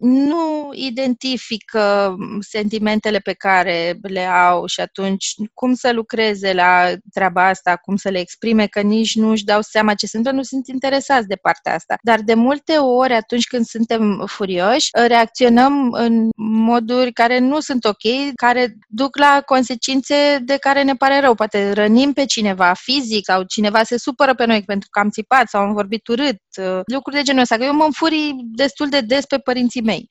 nu 0.00 0.70
identifică 0.72 2.16
sentimentele 2.40 3.18
pe 3.18 3.32
care 3.32 3.98
le 4.02 4.24
au 4.24 4.66
și 4.66 4.80
atunci 4.80 5.34
cum 5.54 5.74
să 5.74 5.92
lucreze 5.92 6.52
la 6.52 6.92
treaba 7.12 7.48
asta, 7.48 7.76
cum 7.76 7.96
să 7.96 8.08
le 8.08 8.18
exprime, 8.18 8.66
că 8.66 8.80
nici 8.80 9.14
nu 9.14 9.30
își 9.30 9.44
dau 9.44 9.60
seama 9.62 9.94
ce 9.94 10.06
sunt, 10.06 10.30
nu 10.30 10.42
sunt 10.42 10.66
interesați 10.66 11.26
de 11.26 11.34
partea 11.34 11.74
asta. 11.74 11.98
Dar 12.02 12.20
de 12.20 12.34
multe 12.34 12.72
ori, 12.72 13.12
atunci 13.12 13.46
când 13.46 13.64
suntem 13.64 14.24
furioși, 14.26 14.88
reacționăm 14.92 15.92
în 15.92 16.28
moduri 16.36 17.12
care 17.12 17.38
nu 17.38 17.60
sunt 17.60 17.84
ok, 17.84 18.32
care 18.34 18.76
duc 18.88 19.16
la 19.16 19.42
consecințe 19.46 20.38
de 20.42 20.56
care 20.56 20.82
ne 20.82 20.94
pare 20.94 21.20
rău. 21.20 21.34
Poate 21.34 21.72
rănim 21.72 22.12
pe 22.12 22.24
cineva 22.24 22.72
fizic 22.76 23.24
sau 23.24 23.42
cineva 23.42 23.82
se 23.82 23.98
supără 23.98 24.34
pe 24.34 24.46
noi 24.46 24.62
pentru 24.62 24.88
că 24.90 24.98
am 24.98 25.10
țipat 25.10 25.48
sau 25.48 25.62
am 25.62 25.72
vorbit 25.72 26.08
urât, 26.08 26.40
lucruri 26.84 27.16
de 27.16 27.22
genul 27.22 27.42
ăsta. 27.42 27.56
Că 27.56 27.64
eu 27.64 27.74
mă 27.74 27.84
înfurii 27.84 28.34
destul 28.44 28.88
de 28.88 29.00
des 29.00 29.24
pe 29.24 29.38
părinții 29.38 29.82
mei. 29.90 30.10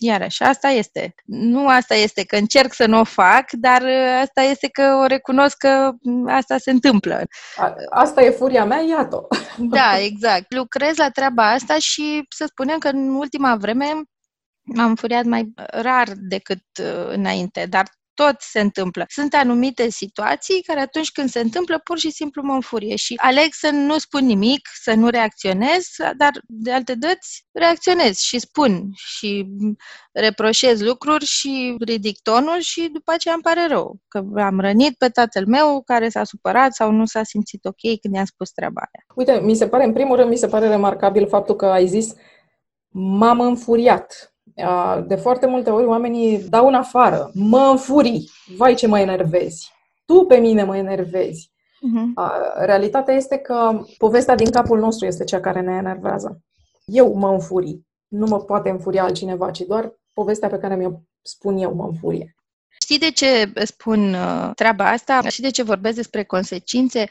Iarăși, 0.00 0.42
asta 0.42 0.68
este. 0.68 1.14
Nu 1.24 1.68
asta 1.68 1.94
este 1.94 2.24
că 2.24 2.36
încerc 2.36 2.72
să 2.72 2.86
nu 2.86 2.98
o 2.98 3.04
fac, 3.04 3.50
dar 3.50 3.82
uh, 3.82 4.20
asta 4.22 4.42
este 4.42 4.68
că 4.68 4.98
o 5.02 5.06
recunosc 5.06 5.56
că 5.56 5.92
mm, 6.00 6.28
asta 6.28 6.58
se 6.58 6.70
întâmplă. 6.70 7.22
A, 7.56 7.74
asta 7.90 8.22
e 8.22 8.30
furia 8.30 8.64
mea, 8.64 8.80
iată. 8.80 9.26
Da, 9.58 9.98
exact. 9.98 10.54
Lucrez 10.54 10.96
la 10.96 11.10
treaba 11.10 11.50
asta 11.50 11.78
și 11.78 12.22
să 12.36 12.44
spunem 12.46 12.78
că 12.78 12.88
în 12.88 13.14
ultima 13.14 13.56
vreme 13.56 13.86
M-am 14.74 14.88
înfuriat 14.88 15.24
mai 15.24 15.52
rar 15.66 16.08
decât 16.16 16.62
uh, 16.80 17.08
înainte, 17.08 17.66
dar 17.66 17.86
tot 18.22 18.36
se 18.38 18.60
întâmplă. 18.60 19.04
Sunt 19.08 19.34
anumite 19.34 19.90
situații 19.90 20.62
care 20.62 20.80
atunci 20.80 21.10
când 21.10 21.28
se 21.28 21.40
întâmplă 21.40 21.80
pur 21.84 21.98
și 21.98 22.10
simplu 22.10 22.42
mă 22.42 22.52
înfurie 22.52 22.96
și 22.96 23.14
aleg 23.16 23.48
să 23.50 23.70
nu 23.70 23.98
spun 23.98 24.24
nimic, 24.24 24.68
să 24.82 24.94
nu 24.94 25.08
reacționez, 25.08 25.86
dar 26.16 26.30
de 26.46 26.72
alte 26.72 26.94
dăți 26.94 27.46
reacționez 27.52 28.18
și 28.18 28.38
spun 28.38 28.90
și 28.94 29.46
reproșez 30.12 30.80
lucruri 30.80 31.24
și 31.24 31.76
ridic 31.78 32.22
tonul 32.22 32.60
și 32.60 32.88
după 32.92 33.12
aceea 33.12 33.34
îmi 33.34 33.42
pare 33.42 33.66
rău 33.66 34.00
că 34.08 34.22
am 34.40 34.60
rănit 34.60 34.96
pe 34.96 35.08
tatăl 35.08 35.46
meu 35.46 35.82
care 35.82 36.08
s-a 36.08 36.24
supărat 36.24 36.74
sau 36.74 36.90
nu 36.90 37.06
s-a 37.06 37.22
simțit 37.22 37.64
ok 37.64 38.00
când 38.00 38.14
i-am 38.14 38.24
spus 38.24 38.50
treaba 38.50 38.80
aia. 38.80 39.04
Uite, 39.14 39.44
mi 39.44 39.54
se 39.54 39.68
pare, 39.68 39.84
în 39.84 39.92
primul 39.92 40.16
rând, 40.16 40.30
mi 40.30 40.36
se 40.36 40.48
pare 40.48 40.68
remarcabil 40.68 41.28
faptul 41.28 41.56
că 41.56 41.66
ai 41.66 41.86
zis 41.86 42.14
m-am 42.88 43.40
înfuriat 43.40 44.32
de 45.06 45.14
foarte 45.14 45.46
multe 45.46 45.70
ori 45.70 45.84
oamenii 45.84 46.38
dau 46.48 46.66
în 46.66 46.74
afară, 46.74 47.30
mă 47.34 47.68
înfurii, 47.70 48.30
vai 48.56 48.74
ce 48.74 48.86
mă 48.86 48.98
enervezi, 48.98 49.72
tu 50.04 50.24
pe 50.24 50.36
mine 50.36 50.64
mă 50.64 50.76
enervezi. 50.76 51.50
Uh-huh. 51.50 52.24
Realitatea 52.64 53.14
este 53.14 53.36
că 53.36 53.80
povestea 53.98 54.34
din 54.34 54.50
capul 54.50 54.78
nostru 54.78 55.06
este 55.06 55.24
cea 55.24 55.40
care 55.40 55.60
ne 55.60 55.72
enervează. 55.72 56.40
Eu 56.84 57.14
mă 57.14 57.28
înfurii. 57.28 57.86
Nu 58.08 58.26
mă 58.26 58.38
poate 58.38 58.70
înfuria 58.70 59.02
altcineva, 59.02 59.50
ci 59.50 59.60
doar 59.60 59.92
povestea 60.14 60.48
pe 60.48 60.58
care 60.58 60.76
mi-o 60.76 60.90
spun 61.22 61.56
eu 61.56 61.74
mă 61.74 61.84
înfurie. 61.84 62.34
Știi 62.80 62.98
de 62.98 63.10
ce 63.10 63.52
spun 63.64 64.14
uh, 64.14 64.50
treaba 64.54 64.90
asta? 64.90 65.28
Și 65.28 65.40
de 65.40 65.50
ce 65.50 65.62
vorbesc 65.62 65.96
despre 65.96 66.24
consecințe? 66.24 67.08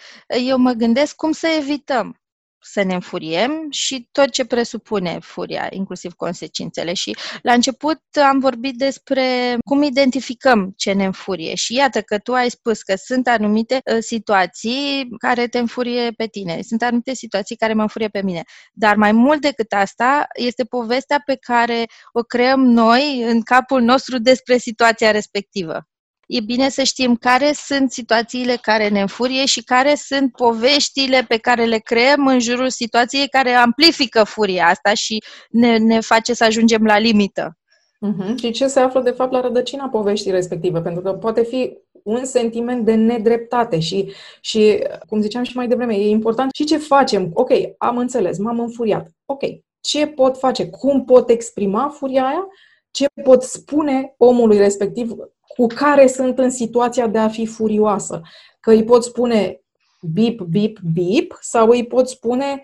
Eu 0.48 0.58
mă 0.58 0.72
gândesc 0.72 1.16
cum 1.16 1.32
să 1.32 1.48
evităm 1.60 2.22
să 2.62 2.84
ne 2.84 2.94
înfuriem 2.94 3.68
și 3.70 4.10
tot 4.12 4.30
ce 4.30 4.46
presupune 4.46 5.20
furia, 5.22 5.68
inclusiv 5.72 6.14
consecințele. 6.14 6.94
Și 6.94 7.16
la 7.42 7.54
început 7.54 8.02
am 8.30 8.40
vorbit 8.40 8.78
despre 8.78 9.58
cum 9.66 9.82
identificăm 9.84 10.74
ce 10.76 10.92
ne 10.92 11.06
înfurie 11.06 11.56
și 11.56 11.76
iată 11.76 12.02
că 12.02 12.18
tu 12.18 12.34
ai 12.34 12.50
spus 12.50 12.82
că 12.82 12.96
sunt 12.96 13.28
anumite 13.28 13.82
uh, 13.86 13.98
situații 14.00 15.08
care 15.18 15.48
te 15.48 15.60
înfurie 15.60 16.12
pe 16.12 16.26
tine, 16.26 16.62
sunt 16.62 16.82
anumite 16.82 17.14
situații 17.14 17.56
care 17.56 17.74
mă 17.74 17.82
înfurie 17.82 18.08
pe 18.08 18.24
mine. 18.24 18.44
Dar 18.74 18.96
mai 18.96 19.12
mult 19.12 19.42
decât 19.42 19.74
asta 19.74 20.28
este 20.34 20.64
povestea 20.64 21.22
pe 21.26 21.36
care 21.36 21.86
o 22.12 22.22
creăm 22.22 22.60
noi 22.60 23.24
în 23.24 23.42
capul 23.42 23.82
nostru 23.82 24.20
despre 24.20 24.58
situația 24.58 25.12
respectivă 25.12 25.88
e 26.28 26.40
bine 26.40 26.70
să 26.70 26.84
știm 26.84 27.16
care 27.16 27.52
sunt 27.54 27.92
situațiile 27.92 28.58
care 28.62 28.90
ne 28.90 29.02
înfurie 29.02 29.46
și 29.46 29.64
care 29.64 29.96
sunt 29.96 30.32
poveștile 30.32 31.26
pe 31.28 31.38
care 31.38 31.66
le 31.66 31.78
creăm 31.78 32.28
în 32.28 32.40
jurul 32.40 32.70
situației 32.70 33.28
care 33.28 33.52
amplifică 33.52 34.24
furia 34.24 34.68
asta 34.68 34.94
și 34.94 35.24
ne, 35.50 35.78
ne 35.78 36.00
face 36.00 36.34
să 36.34 36.44
ajungem 36.44 36.84
la 36.86 36.98
limită. 36.98 37.58
Uh-huh. 38.06 38.36
Și 38.36 38.52
ce 38.52 38.68
se 38.68 38.80
află, 38.80 39.02
de 39.02 39.10
fapt, 39.10 39.32
la 39.32 39.42
rădăcina 39.42 39.90
poveștii 39.90 40.32
respective? 40.32 40.82
Pentru 40.82 41.02
că 41.02 41.14
poate 41.14 41.44
fi 41.44 41.78
un 42.04 42.26
sentiment 42.26 42.86
de 42.86 42.94
nedreptate 42.94 43.80
și, 43.80 44.14
și, 44.42 44.84
cum 45.08 45.22
ziceam 45.22 45.44
și 45.44 45.56
mai 45.56 45.68
devreme, 45.68 45.96
e 45.96 46.10
important 46.10 46.52
și 46.54 46.64
ce 46.64 46.78
facem. 46.78 47.30
Ok, 47.34 47.50
am 47.78 47.98
înțeles, 47.98 48.38
m-am 48.38 48.60
înfuriat. 48.60 49.10
Ok, 49.26 49.42
ce 49.82 50.08
pot 50.08 50.38
face? 50.38 50.70
Cum 50.70 51.06
pot 51.06 51.30
exprima 51.30 51.90
furia 51.90 52.26
aia? 52.26 52.48
Ce 52.92 53.06
pot 53.24 53.44
spune 53.44 54.14
omului 54.18 54.58
respectiv 54.58 55.12
cu 55.58 55.68
care 55.68 56.08
sunt 56.08 56.40
în 56.40 56.50
situația 56.50 57.08
de 57.08 57.18
a 57.18 57.28
fi 57.28 57.46
furioasă. 57.46 58.22
Că 58.60 58.72
îi 58.72 58.84
pot 58.84 59.04
spune 59.04 59.62
bip, 60.02 60.42
bip, 60.42 60.80
bip 60.94 61.38
sau 61.42 61.70
îi 61.70 61.88
pot 61.88 62.10
spune 62.10 62.64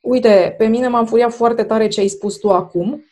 uite, 0.00 0.54
pe 0.58 0.66
mine 0.66 0.88
m-am 0.88 1.06
furiat 1.06 1.32
foarte 1.32 1.64
tare 1.64 1.88
ce 1.88 2.00
ai 2.00 2.08
spus 2.08 2.36
tu 2.36 2.50
acum, 2.50 3.04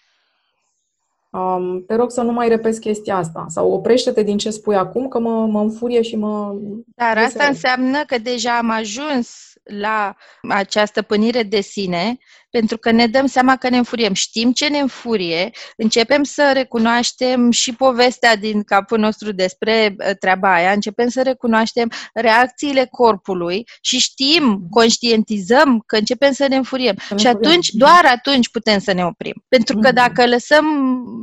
um, 1.31 1.85
te 1.87 1.95
rog 1.95 2.11
să 2.11 2.23
nu 2.23 2.33
mai 2.33 2.49
repezi 2.49 2.81
chestia 2.81 3.17
asta. 3.17 3.45
Sau 3.49 3.73
oprește-te 3.73 4.23
din 4.23 4.39
ce 4.39 4.51
spui 4.51 4.77
acum 4.77 5.09
că 5.09 5.19
mă, 5.19 5.47
mă 5.47 5.61
înfurie 5.61 6.03
și 6.03 6.17
mă... 6.17 6.55
Dar 6.97 7.19
asta 7.19 7.45
înseamnă 7.45 8.05
că 8.05 8.19
deja 8.19 8.59
am 8.59 8.71
ajuns 8.71 9.53
la 9.63 10.17
această 10.49 11.03
pânire 11.03 11.43
de 11.43 11.61
sine, 11.61 12.19
pentru 12.53 12.79
că 12.79 12.91
ne 12.91 13.07
dăm 13.07 13.27
seama 13.27 13.57
că 13.57 13.69
ne 13.69 13.77
înfuriem. 13.77 14.13
Știm 14.13 14.53
ce 14.53 14.69
ne 14.69 14.79
înfurie, 14.79 15.51
începem 15.77 16.23
să 16.23 16.51
recunoaștem 16.55 17.51
și 17.51 17.75
povestea 17.75 18.37
din 18.37 18.63
capul 18.63 18.99
nostru 18.99 19.33
despre 19.33 19.97
ă, 20.11 20.15
treaba 20.15 20.55
aia, 20.55 20.73
începem 20.73 21.09
să 21.09 21.23
recunoaștem 21.23 21.91
reacțiile 22.15 22.89
corpului 22.91 23.65
și 23.81 23.99
știm, 23.99 24.67
conștientizăm 24.71 25.83
că 25.87 25.97
începem 25.97 26.33
să 26.33 26.47
ne 26.49 26.57
înfuriem. 26.57 26.95
Să 27.09 27.17
și 27.17 27.27
atunci, 27.27 27.69
doar 27.69 28.05
atunci 28.05 28.51
putem 28.51 28.79
să 28.79 28.93
ne 28.93 29.05
oprim. 29.05 29.45
Pentru 29.49 29.79
că 29.79 29.91
mm-hmm. 29.91 29.95
dacă 29.95 30.27
lăsăm 30.27 30.67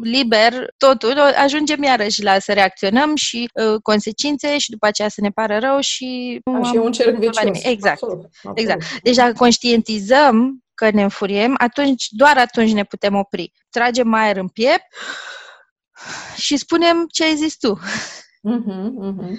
liber 0.04 0.74
totul, 0.78 1.20
ajungem 1.20 1.84
iarăși 1.84 2.24
la 2.24 2.40
să 2.40 2.54
reacționăm 2.54 3.16
și 3.16 3.50
uh, 3.54 3.82
consecințe 3.82 4.58
și 4.58 4.70
după 4.70 4.88
aceea 4.88 5.10
să 5.10 5.22
ne 5.22 5.30
pară 5.30 5.58
rău 5.58 5.80
și... 5.80 6.40
Da, 6.44 6.70
și 6.70 6.76
un 6.76 6.92
cerc 6.92 7.18
vicios. 7.18 7.64
Exact. 7.64 8.04
Absolut. 8.04 8.26
Absolut. 8.26 8.58
Exact. 8.58 9.02
Deci 9.02 9.16
dacă 9.16 9.34
conștientizăm 9.34 10.64
că 10.80 10.90
ne 10.92 11.04
înfuriem, 11.04 11.56
atunci, 11.58 12.08
doar 12.10 12.38
atunci 12.38 12.74
ne 12.74 12.84
putem 12.84 13.16
opri. 13.16 13.52
Tragem 13.70 14.14
aer 14.14 14.38
în 14.38 14.48
piept 14.48 14.86
și 16.36 16.58
spunem 16.58 17.06
ce 17.12 17.24
ai 17.24 17.36
zis 17.36 17.58
tu. 17.58 17.80
Uh-huh, 18.50 18.90
uh-huh. 19.08 19.34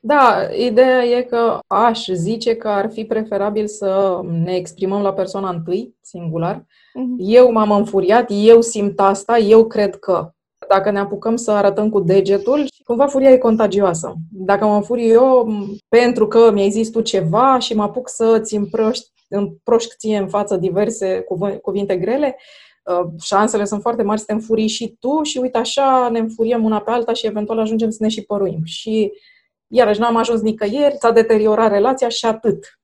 Da, 0.00 0.48
ideea 0.56 1.04
e 1.04 1.22
că 1.22 1.58
aș 1.66 2.06
zice 2.06 2.56
că 2.56 2.68
ar 2.68 2.90
fi 2.92 3.04
preferabil 3.04 3.66
să 3.66 4.20
ne 4.24 4.54
exprimăm 4.54 5.02
la 5.02 5.12
persoana 5.12 5.48
întâi, 5.48 5.94
singular. 6.00 6.56
Uh-huh. 6.58 7.16
Eu 7.18 7.52
m-am 7.52 7.70
înfuriat, 7.70 8.26
eu 8.30 8.60
simt 8.60 9.00
asta, 9.00 9.38
eu 9.38 9.66
cred 9.66 9.98
că. 9.98 10.32
Dacă 10.68 10.90
ne 10.90 10.98
apucăm 10.98 11.36
să 11.36 11.50
arătăm 11.50 11.90
cu 11.90 12.00
degetul, 12.00 12.66
cumva 12.84 13.06
furia 13.06 13.30
e 13.30 13.38
contagioasă. 13.38 14.14
Dacă 14.30 14.64
mă 14.64 14.74
înfuri 14.74 15.08
eu 15.08 15.48
pentru 15.88 16.28
că 16.28 16.50
mi-ai 16.52 16.70
zis 16.70 16.90
tu 16.90 17.00
ceva 17.00 17.58
și 17.58 17.74
mă 17.74 17.82
apuc 17.82 18.08
să 18.08 18.40
ți 18.40 18.54
împrăști 18.54 19.10
împroșc 19.28 19.96
ție 19.96 20.16
în 20.16 20.28
față 20.28 20.56
diverse 20.56 21.24
cuvinte 21.62 21.96
grele, 21.96 22.36
uh, 22.84 23.10
șansele 23.22 23.64
sunt 23.64 23.80
foarte 23.80 24.02
mari 24.02 24.18
să 24.20 24.26
te 24.26 24.32
înfurii 24.32 24.68
și 24.68 24.96
tu 25.00 25.22
și 25.22 25.38
uite 25.38 25.58
așa 25.58 26.08
ne 26.08 26.18
înfuriem 26.18 26.64
una 26.64 26.80
pe 26.80 26.90
alta 26.90 27.12
și 27.12 27.26
eventual 27.26 27.58
ajungem 27.58 27.90
să 27.90 27.98
ne 28.00 28.08
și 28.08 28.22
păruim. 28.22 28.60
Și 28.64 29.12
iarăși 29.66 30.00
n-am 30.00 30.16
ajuns 30.16 30.40
nicăieri, 30.40 30.96
s-a 30.98 31.10
deteriorat 31.10 31.70
relația 31.70 32.08
și 32.08 32.26
atât. 32.26 32.78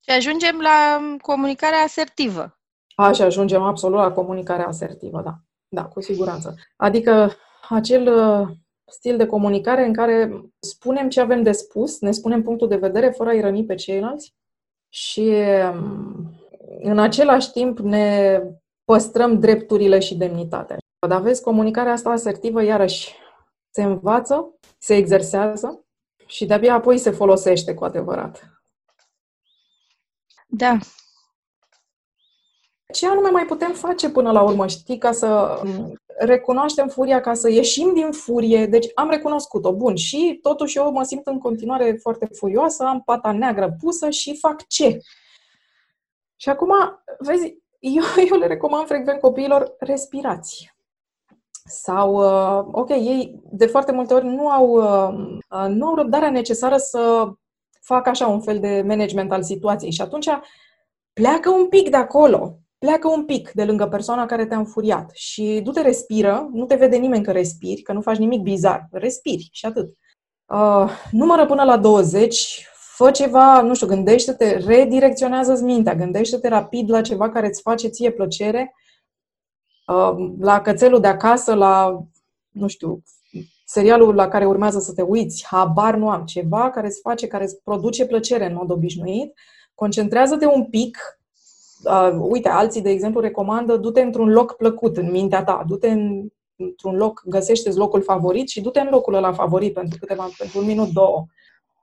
Și 0.00 0.10
ajungem 0.10 0.60
la 0.60 1.00
comunicarea 1.22 1.78
asertivă. 1.78 2.58
Așa, 2.96 3.24
ajungem 3.24 3.62
absolut 3.62 3.98
la 3.98 4.12
comunicarea 4.12 4.66
asertivă, 4.66 5.22
da. 5.24 5.34
Da, 5.68 5.84
cu 5.84 6.00
siguranță. 6.00 6.54
Adică 6.76 7.32
acel 7.68 8.14
uh, 8.14 8.48
stil 8.84 9.16
de 9.16 9.26
comunicare 9.26 9.86
în 9.86 9.92
care 9.92 10.42
spunem 10.58 11.08
ce 11.08 11.20
avem 11.20 11.42
de 11.42 11.52
spus, 11.52 12.00
ne 12.00 12.10
spunem 12.10 12.42
punctul 12.42 12.68
de 12.68 12.76
vedere 12.76 13.10
fără 13.10 13.30
a-i 13.30 13.40
răni 13.40 13.64
pe 13.64 13.74
ceilalți 13.74 14.34
și 14.88 15.32
um, 15.72 16.34
în 16.80 16.98
același 16.98 17.50
timp 17.50 17.78
ne 17.78 18.40
păstrăm 18.84 19.38
drepturile 19.38 19.98
și 19.98 20.16
demnitatea. 20.16 20.76
Dar 21.08 21.20
vezi, 21.20 21.42
comunicarea 21.42 21.92
asta 21.92 22.10
asertivă, 22.10 22.62
iarăși, 22.62 23.14
se 23.70 23.82
învață, 23.82 24.58
se 24.78 24.96
exersează 24.96 25.84
și 26.26 26.46
de-abia 26.46 26.74
apoi 26.74 26.98
se 26.98 27.10
folosește 27.10 27.74
cu 27.74 27.84
adevărat. 27.84 28.50
Da. 30.46 30.78
Ce 32.94 33.08
anume 33.08 33.28
mai 33.30 33.44
putem 33.44 33.72
face 33.72 34.10
până 34.10 34.30
la 34.30 34.42
urmă, 34.42 34.66
știi, 34.66 34.98
ca 34.98 35.12
să 35.12 35.60
um, 35.64 35.92
recunoaștem 36.18 36.88
furia, 36.88 37.20
ca 37.20 37.34
să 37.34 37.50
ieșim 37.50 37.94
din 37.94 38.10
furie? 38.10 38.66
Deci 38.66 38.86
am 38.94 39.10
recunoscut-o, 39.10 39.72
bun, 39.72 39.96
și 39.96 40.38
totuși 40.42 40.78
eu 40.78 40.92
mă 40.92 41.02
simt 41.02 41.26
în 41.26 41.38
continuare 41.38 41.98
foarte 42.02 42.28
furioasă, 42.32 42.84
am 42.84 43.02
pata 43.04 43.32
neagră 43.32 43.76
pusă 43.80 44.10
și 44.10 44.38
fac 44.38 44.66
ce? 44.66 44.98
Și 46.36 46.48
acum, 46.48 46.72
vezi, 47.18 47.56
eu, 47.78 48.02
eu 48.30 48.38
le 48.38 48.46
recomand 48.46 48.86
frecvent 48.86 49.20
copiilor 49.20 49.74
respirați. 49.78 50.74
Sau, 51.64 52.14
uh, 52.14 52.68
ok, 52.72 52.88
ei 52.88 53.40
de 53.50 53.66
foarte 53.66 53.92
multe 53.92 54.14
ori 54.14 54.24
nu 54.24 54.48
au, 54.48 54.68
uh, 54.68 55.66
nu 55.68 55.86
au 55.86 55.94
răbdarea 55.94 56.30
necesară 56.30 56.76
să 56.76 57.32
facă 57.80 58.08
așa 58.08 58.26
un 58.26 58.40
fel 58.40 58.58
de 58.58 58.84
management 58.86 59.32
al 59.32 59.42
situației 59.42 59.92
și 59.92 60.00
atunci 60.00 60.28
pleacă 61.12 61.50
un 61.50 61.68
pic 61.68 61.90
de 61.90 61.96
acolo 61.96 62.58
pleacă 62.78 63.08
un 63.08 63.24
pic 63.24 63.50
de 63.50 63.64
lângă 63.64 63.86
persoana 63.86 64.26
care 64.26 64.46
te-a 64.46 64.58
înfuriat 64.58 65.10
și 65.14 65.60
du-te 65.64 65.80
respiră, 65.80 66.48
nu 66.52 66.64
te 66.64 66.74
vede 66.74 66.96
nimeni 66.96 67.24
că 67.24 67.32
respiri, 67.32 67.82
că 67.82 67.92
nu 67.92 68.00
faci 68.00 68.16
nimic 68.16 68.40
bizar, 68.40 68.88
respiri 68.90 69.48
și 69.52 69.66
atât. 69.66 69.96
Uh, 70.46 70.90
numără 71.10 71.46
până 71.46 71.64
la 71.64 71.76
20, 71.76 72.66
fă 72.72 73.10
ceva, 73.10 73.60
nu 73.60 73.74
știu, 73.74 73.86
gândește-te, 73.86 74.56
redirecționează-ți 74.56 75.62
mintea, 75.62 75.94
gândește-te 75.94 76.48
rapid 76.48 76.90
la 76.90 77.00
ceva 77.00 77.30
care 77.30 77.46
îți 77.46 77.60
face 77.60 77.88
ție 77.88 78.10
plăcere, 78.10 78.74
uh, 79.86 80.32
la 80.38 80.60
cățelul 80.60 81.00
de 81.00 81.06
acasă, 81.06 81.54
la, 81.54 82.04
nu 82.48 82.68
știu, 82.68 83.02
serialul 83.64 84.14
la 84.14 84.28
care 84.28 84.46
urmează 84.46 84.78
să 84.78 84.92
te 84.92 85.02
uiți, 85.02 85.46
habar 85.46 85.96
nu 85.96 86.10
am, 86.10 86.24
ceva 86.24 86.70
care 86.70 86.86
îți 86.86 87.00
face, 87.00 87.26
care 87.26 87.44
îți 87.44 87.62
produce 87.62 88.06
plăcere 88.06 88.46
în 88.46 88.54
mod 88.54 88.70
obișnuit, 88.70 89.34
concentrează-te 89.74 90.46
un 90.46 90.64
pic 90.64 91.17
Uh, 91.84 92.16
uite, 92.20 92.48
alții, 92.48 92.82
de 92.82 92.90
exemplu, 92.90 93.20
recomandă 93.20 93.76
du-te 93.76 94.00
într-un 94.00 94.28
loc 94.28 94.56
plăcut 94.56 94.96
în 94.96 95.10
mintea 95.10 95.44
ta, 95.44 95.64
du-te 95.66 95.90
în, 95.90 96.28
într-un 96.56 96.96
loc, 96.96 97.22
găsește 97.26 97.72
locul 97.72 98.02
favorit 98.02 98.48
și 98.48 98.60
du-te 98.60 98.80
în 98.80 98.88
locul 98.90 99.14
ăla 99.14 99.32
favorit 99.32 99.74
pentru 99.74 99.98
câteva, 99.98 100.28
pentru 100.38 100.58
un 100.58 100.64
minut, 100.64 100.88
două. 100.88 101.26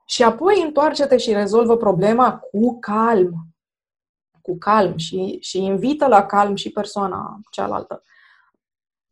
Și 0.06 0.22
apoi 0.22 0.62
întoarce-te 0.64 1.16
și 1.16 1.32
rezolvă 1.32 1.76
problema 1.76 2.38
cu 2.38 2.78
calm. 2.78 3.32
Cu 4.42 4.58
calm 4.58 4.96
și, 4.96 5.38
și 5.40 5.62
invită 5.62 6.06
la 6.06 6.26
calm 6.26 6.54
și 6.54 6.70
persoana 6.70 7.40
cealaltă. 7.50 8.02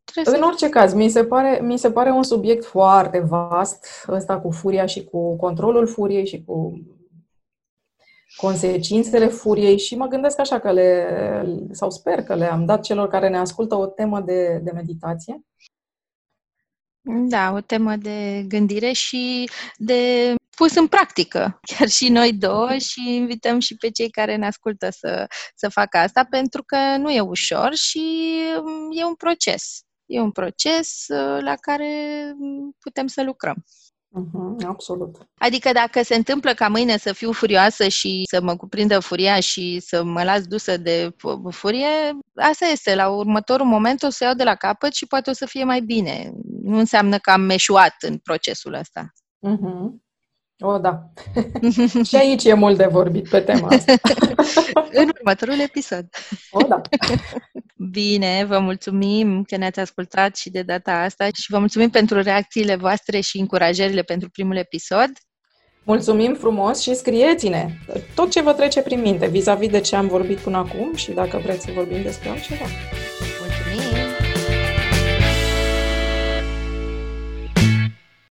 Trebuie 0.04 0.36
în 0.36 0.42
orice 0.42 0.68
caz, 0.68 0.92
mi 0.92 1.08
se, 1.08 1.24
pare, 1.24 1.60
mi 1.62 1.78
se 1.78 1.90
pare 1.90 2.10
un 2.10 2.22
subiect 2.22 2.64
foarte 2.64 3.18
vast, 3.18 3.86
ăsta 4.08 4.40
cu 4.40 4.50
furia 4.50 4.86
și 4.86 5.04
cu 5.04 5.36
controlul 5.36 5.86
furiei 5.86 6.26
și 6.26 6.44
cu 6.44 6.80
consecințele 8.36 9.26
furiei 9.26 9.78
și 9.78 9.96
mă 9.96 10.06
gândesc 10.06 10.38
așa 10.38 10.60
că 10.60 10.72
le, 10.72 11.08
sau 11.70 11.90
sper 11.90 12.22
că 12.22 12.34
le-am 12.34 12.64
dat 12.64 12.80
celor 12.80 13.08
care 13.08 13.28
ne 13.28 13.38
ascultă 13.38 13.74
o 13.74 13.86
temă 13.86 14.20
de, 14.20 14.60
de 14.62 14.70
meditație. 14.70 15.44
Da, 17.06 17.52
o 17.52 17.60
temă 17.60 17.96
de 17.96 18.44
gândire 18.48 18.92
și 18.92 19.50
de 19.76 20.34
pus 20.56 20.74
în 20.74 20.86
practică, 20.86 21.58
chiar 21.76 21.88
și 21.88 22.08
noi 22.08 22.32
două 22.32 22.76
și 22.76 23.14
invităm 23.14 23.58
și 23.58 23.76
pe 23.76 23.90
cei 23.90 24.10
care 24.10 24.36
ne 24.36 24.46
ascultă 24.46 24.90
să, 24.90 25.26
să 25.54 25.68
facă 25.68 25.98
asta 25.98 26.26
pentru 26.30 26.62
că 26.62 26.76
nu 26.96 27.10
e 27.10 27.20
ușor 27.20 27.74
și 27.74 28.02
e 28.90 29.04
un 29.04 29.14
proces. 29.14 29.82
E 30.06 30.20
un 30.20 30.30
proces 30.30 31.04
uh, 31.08 31.42
la 31.42 31.54
care 31.60 31.88
putem 32.78 33.06
să 33.06 33.22
lucrăm. 33.22 33.64
Uh-huh, 34.14 34.66
absolut. 34.66 35.28
Adică 35.38 35.72
dacă 35.72 36.02
se 36.02 36.14
întâmplă 36.14 36.52
ca 36.52 36.68
mâine 36.68 36.96
să 36.96 37.12
fiu 37.12 37.32
furioasă 37.32 37.88
și 37.88 38.22
să 38.30 38.42
mă 38.42 38.56
cuprindă 38.56 38.98
furia 38.98 39.40
și 39.40 39.80
să 39.80 40.04
mă 40.04 40.22
las 40.22 40.46
dusă 40.46 40.76
de 40.76 41.14
furie, 41.50 42.18
asta 42.34 42.66
este. 42.66 42.94
La 42.94 43.08
următorul 43.08 43.66
moment 43.66 44.02
o 44.02 44.10
să 44.10 44.24
iau 44.24 44.34
de 44.34 44.44
la 44.44 44.54
capăt 44.54 44.94
și 44.94 45.06
poate 45.06 45.30
o 45.30 45.32
să 45.32 45.46
fie 45.46 45.64
mai 45.64 45.80
bine. 45.80 46.32
Nu 46.62 46.78
înseamnă 46.78 47.18
că 47.18 47.30
am 47.30 47.40
meșuat 47.40 47.94
în 48.00 48.18
procesul 48.18 48.72
ăsta. 48.72 49.12
Uh-huh. 49.48 50.03
O, 50.58 50.78
da. 50.78 51.10
și 52.08 52.16
aici 52.16 52.44
e 52.44 52.54
mult 52.54 52.76
de 52.76 52.86
vorbit 52.90 53.28
pe 53.28 53.40
tema 53.40 53.68
asta. 53.68 53.92
în 55.00 55.10
următorul 55.18 55.58
episod. 55.58 56.06
O, 56.50 56.62
da. 56.66 56.80
Bine, 57.90 58.44
vă 58.48 58.58
mulțumim 58.58 59.42
că 59.42 59.56
ne-ați 59.56 59.80
ascultat 59.80 60.36
și 60.36 60.50
de 60.50 60.62
data 60.62 60.92
asta 60.92 61.24
și 61.24 61.50
vă 61.50 61.58
mulțumim 61.58 61.90
pentru 61.90 62.22
reacțiile 62.22 62.76
voastre 62.76 63.20
și 63.20 63.38
încurajările 63.38 64.02
pentru 64.02 64.30
primul 64.30 64.56
episod. 64.56 65.10
Mulțumim 65.84 66.34
frumos 66.34 66.80
și 66.80 66.94
scrieți-ne 66.94 67.68
tot 68.14 68.30
ce 68.30 68.42
vă 68.42 68.52
trece 68.52 68.82
prin 68.82 69.00
minte 69.00 69.26
vis-a-vis 69.26 69.70
de 69.70 69.80
ce 69.80 69.96
am 69.96 70.06
vorbit 70.06 70.38
până 70.38 70.56
acum 70.56 70.94
și 70.94 71.10
dacă 71.10 71.38
vreți 71.38 71.64
să 71.64 71.70
vorbim 71.74 72.02
despre 72.02 72.28
altceva. 72.28 72.64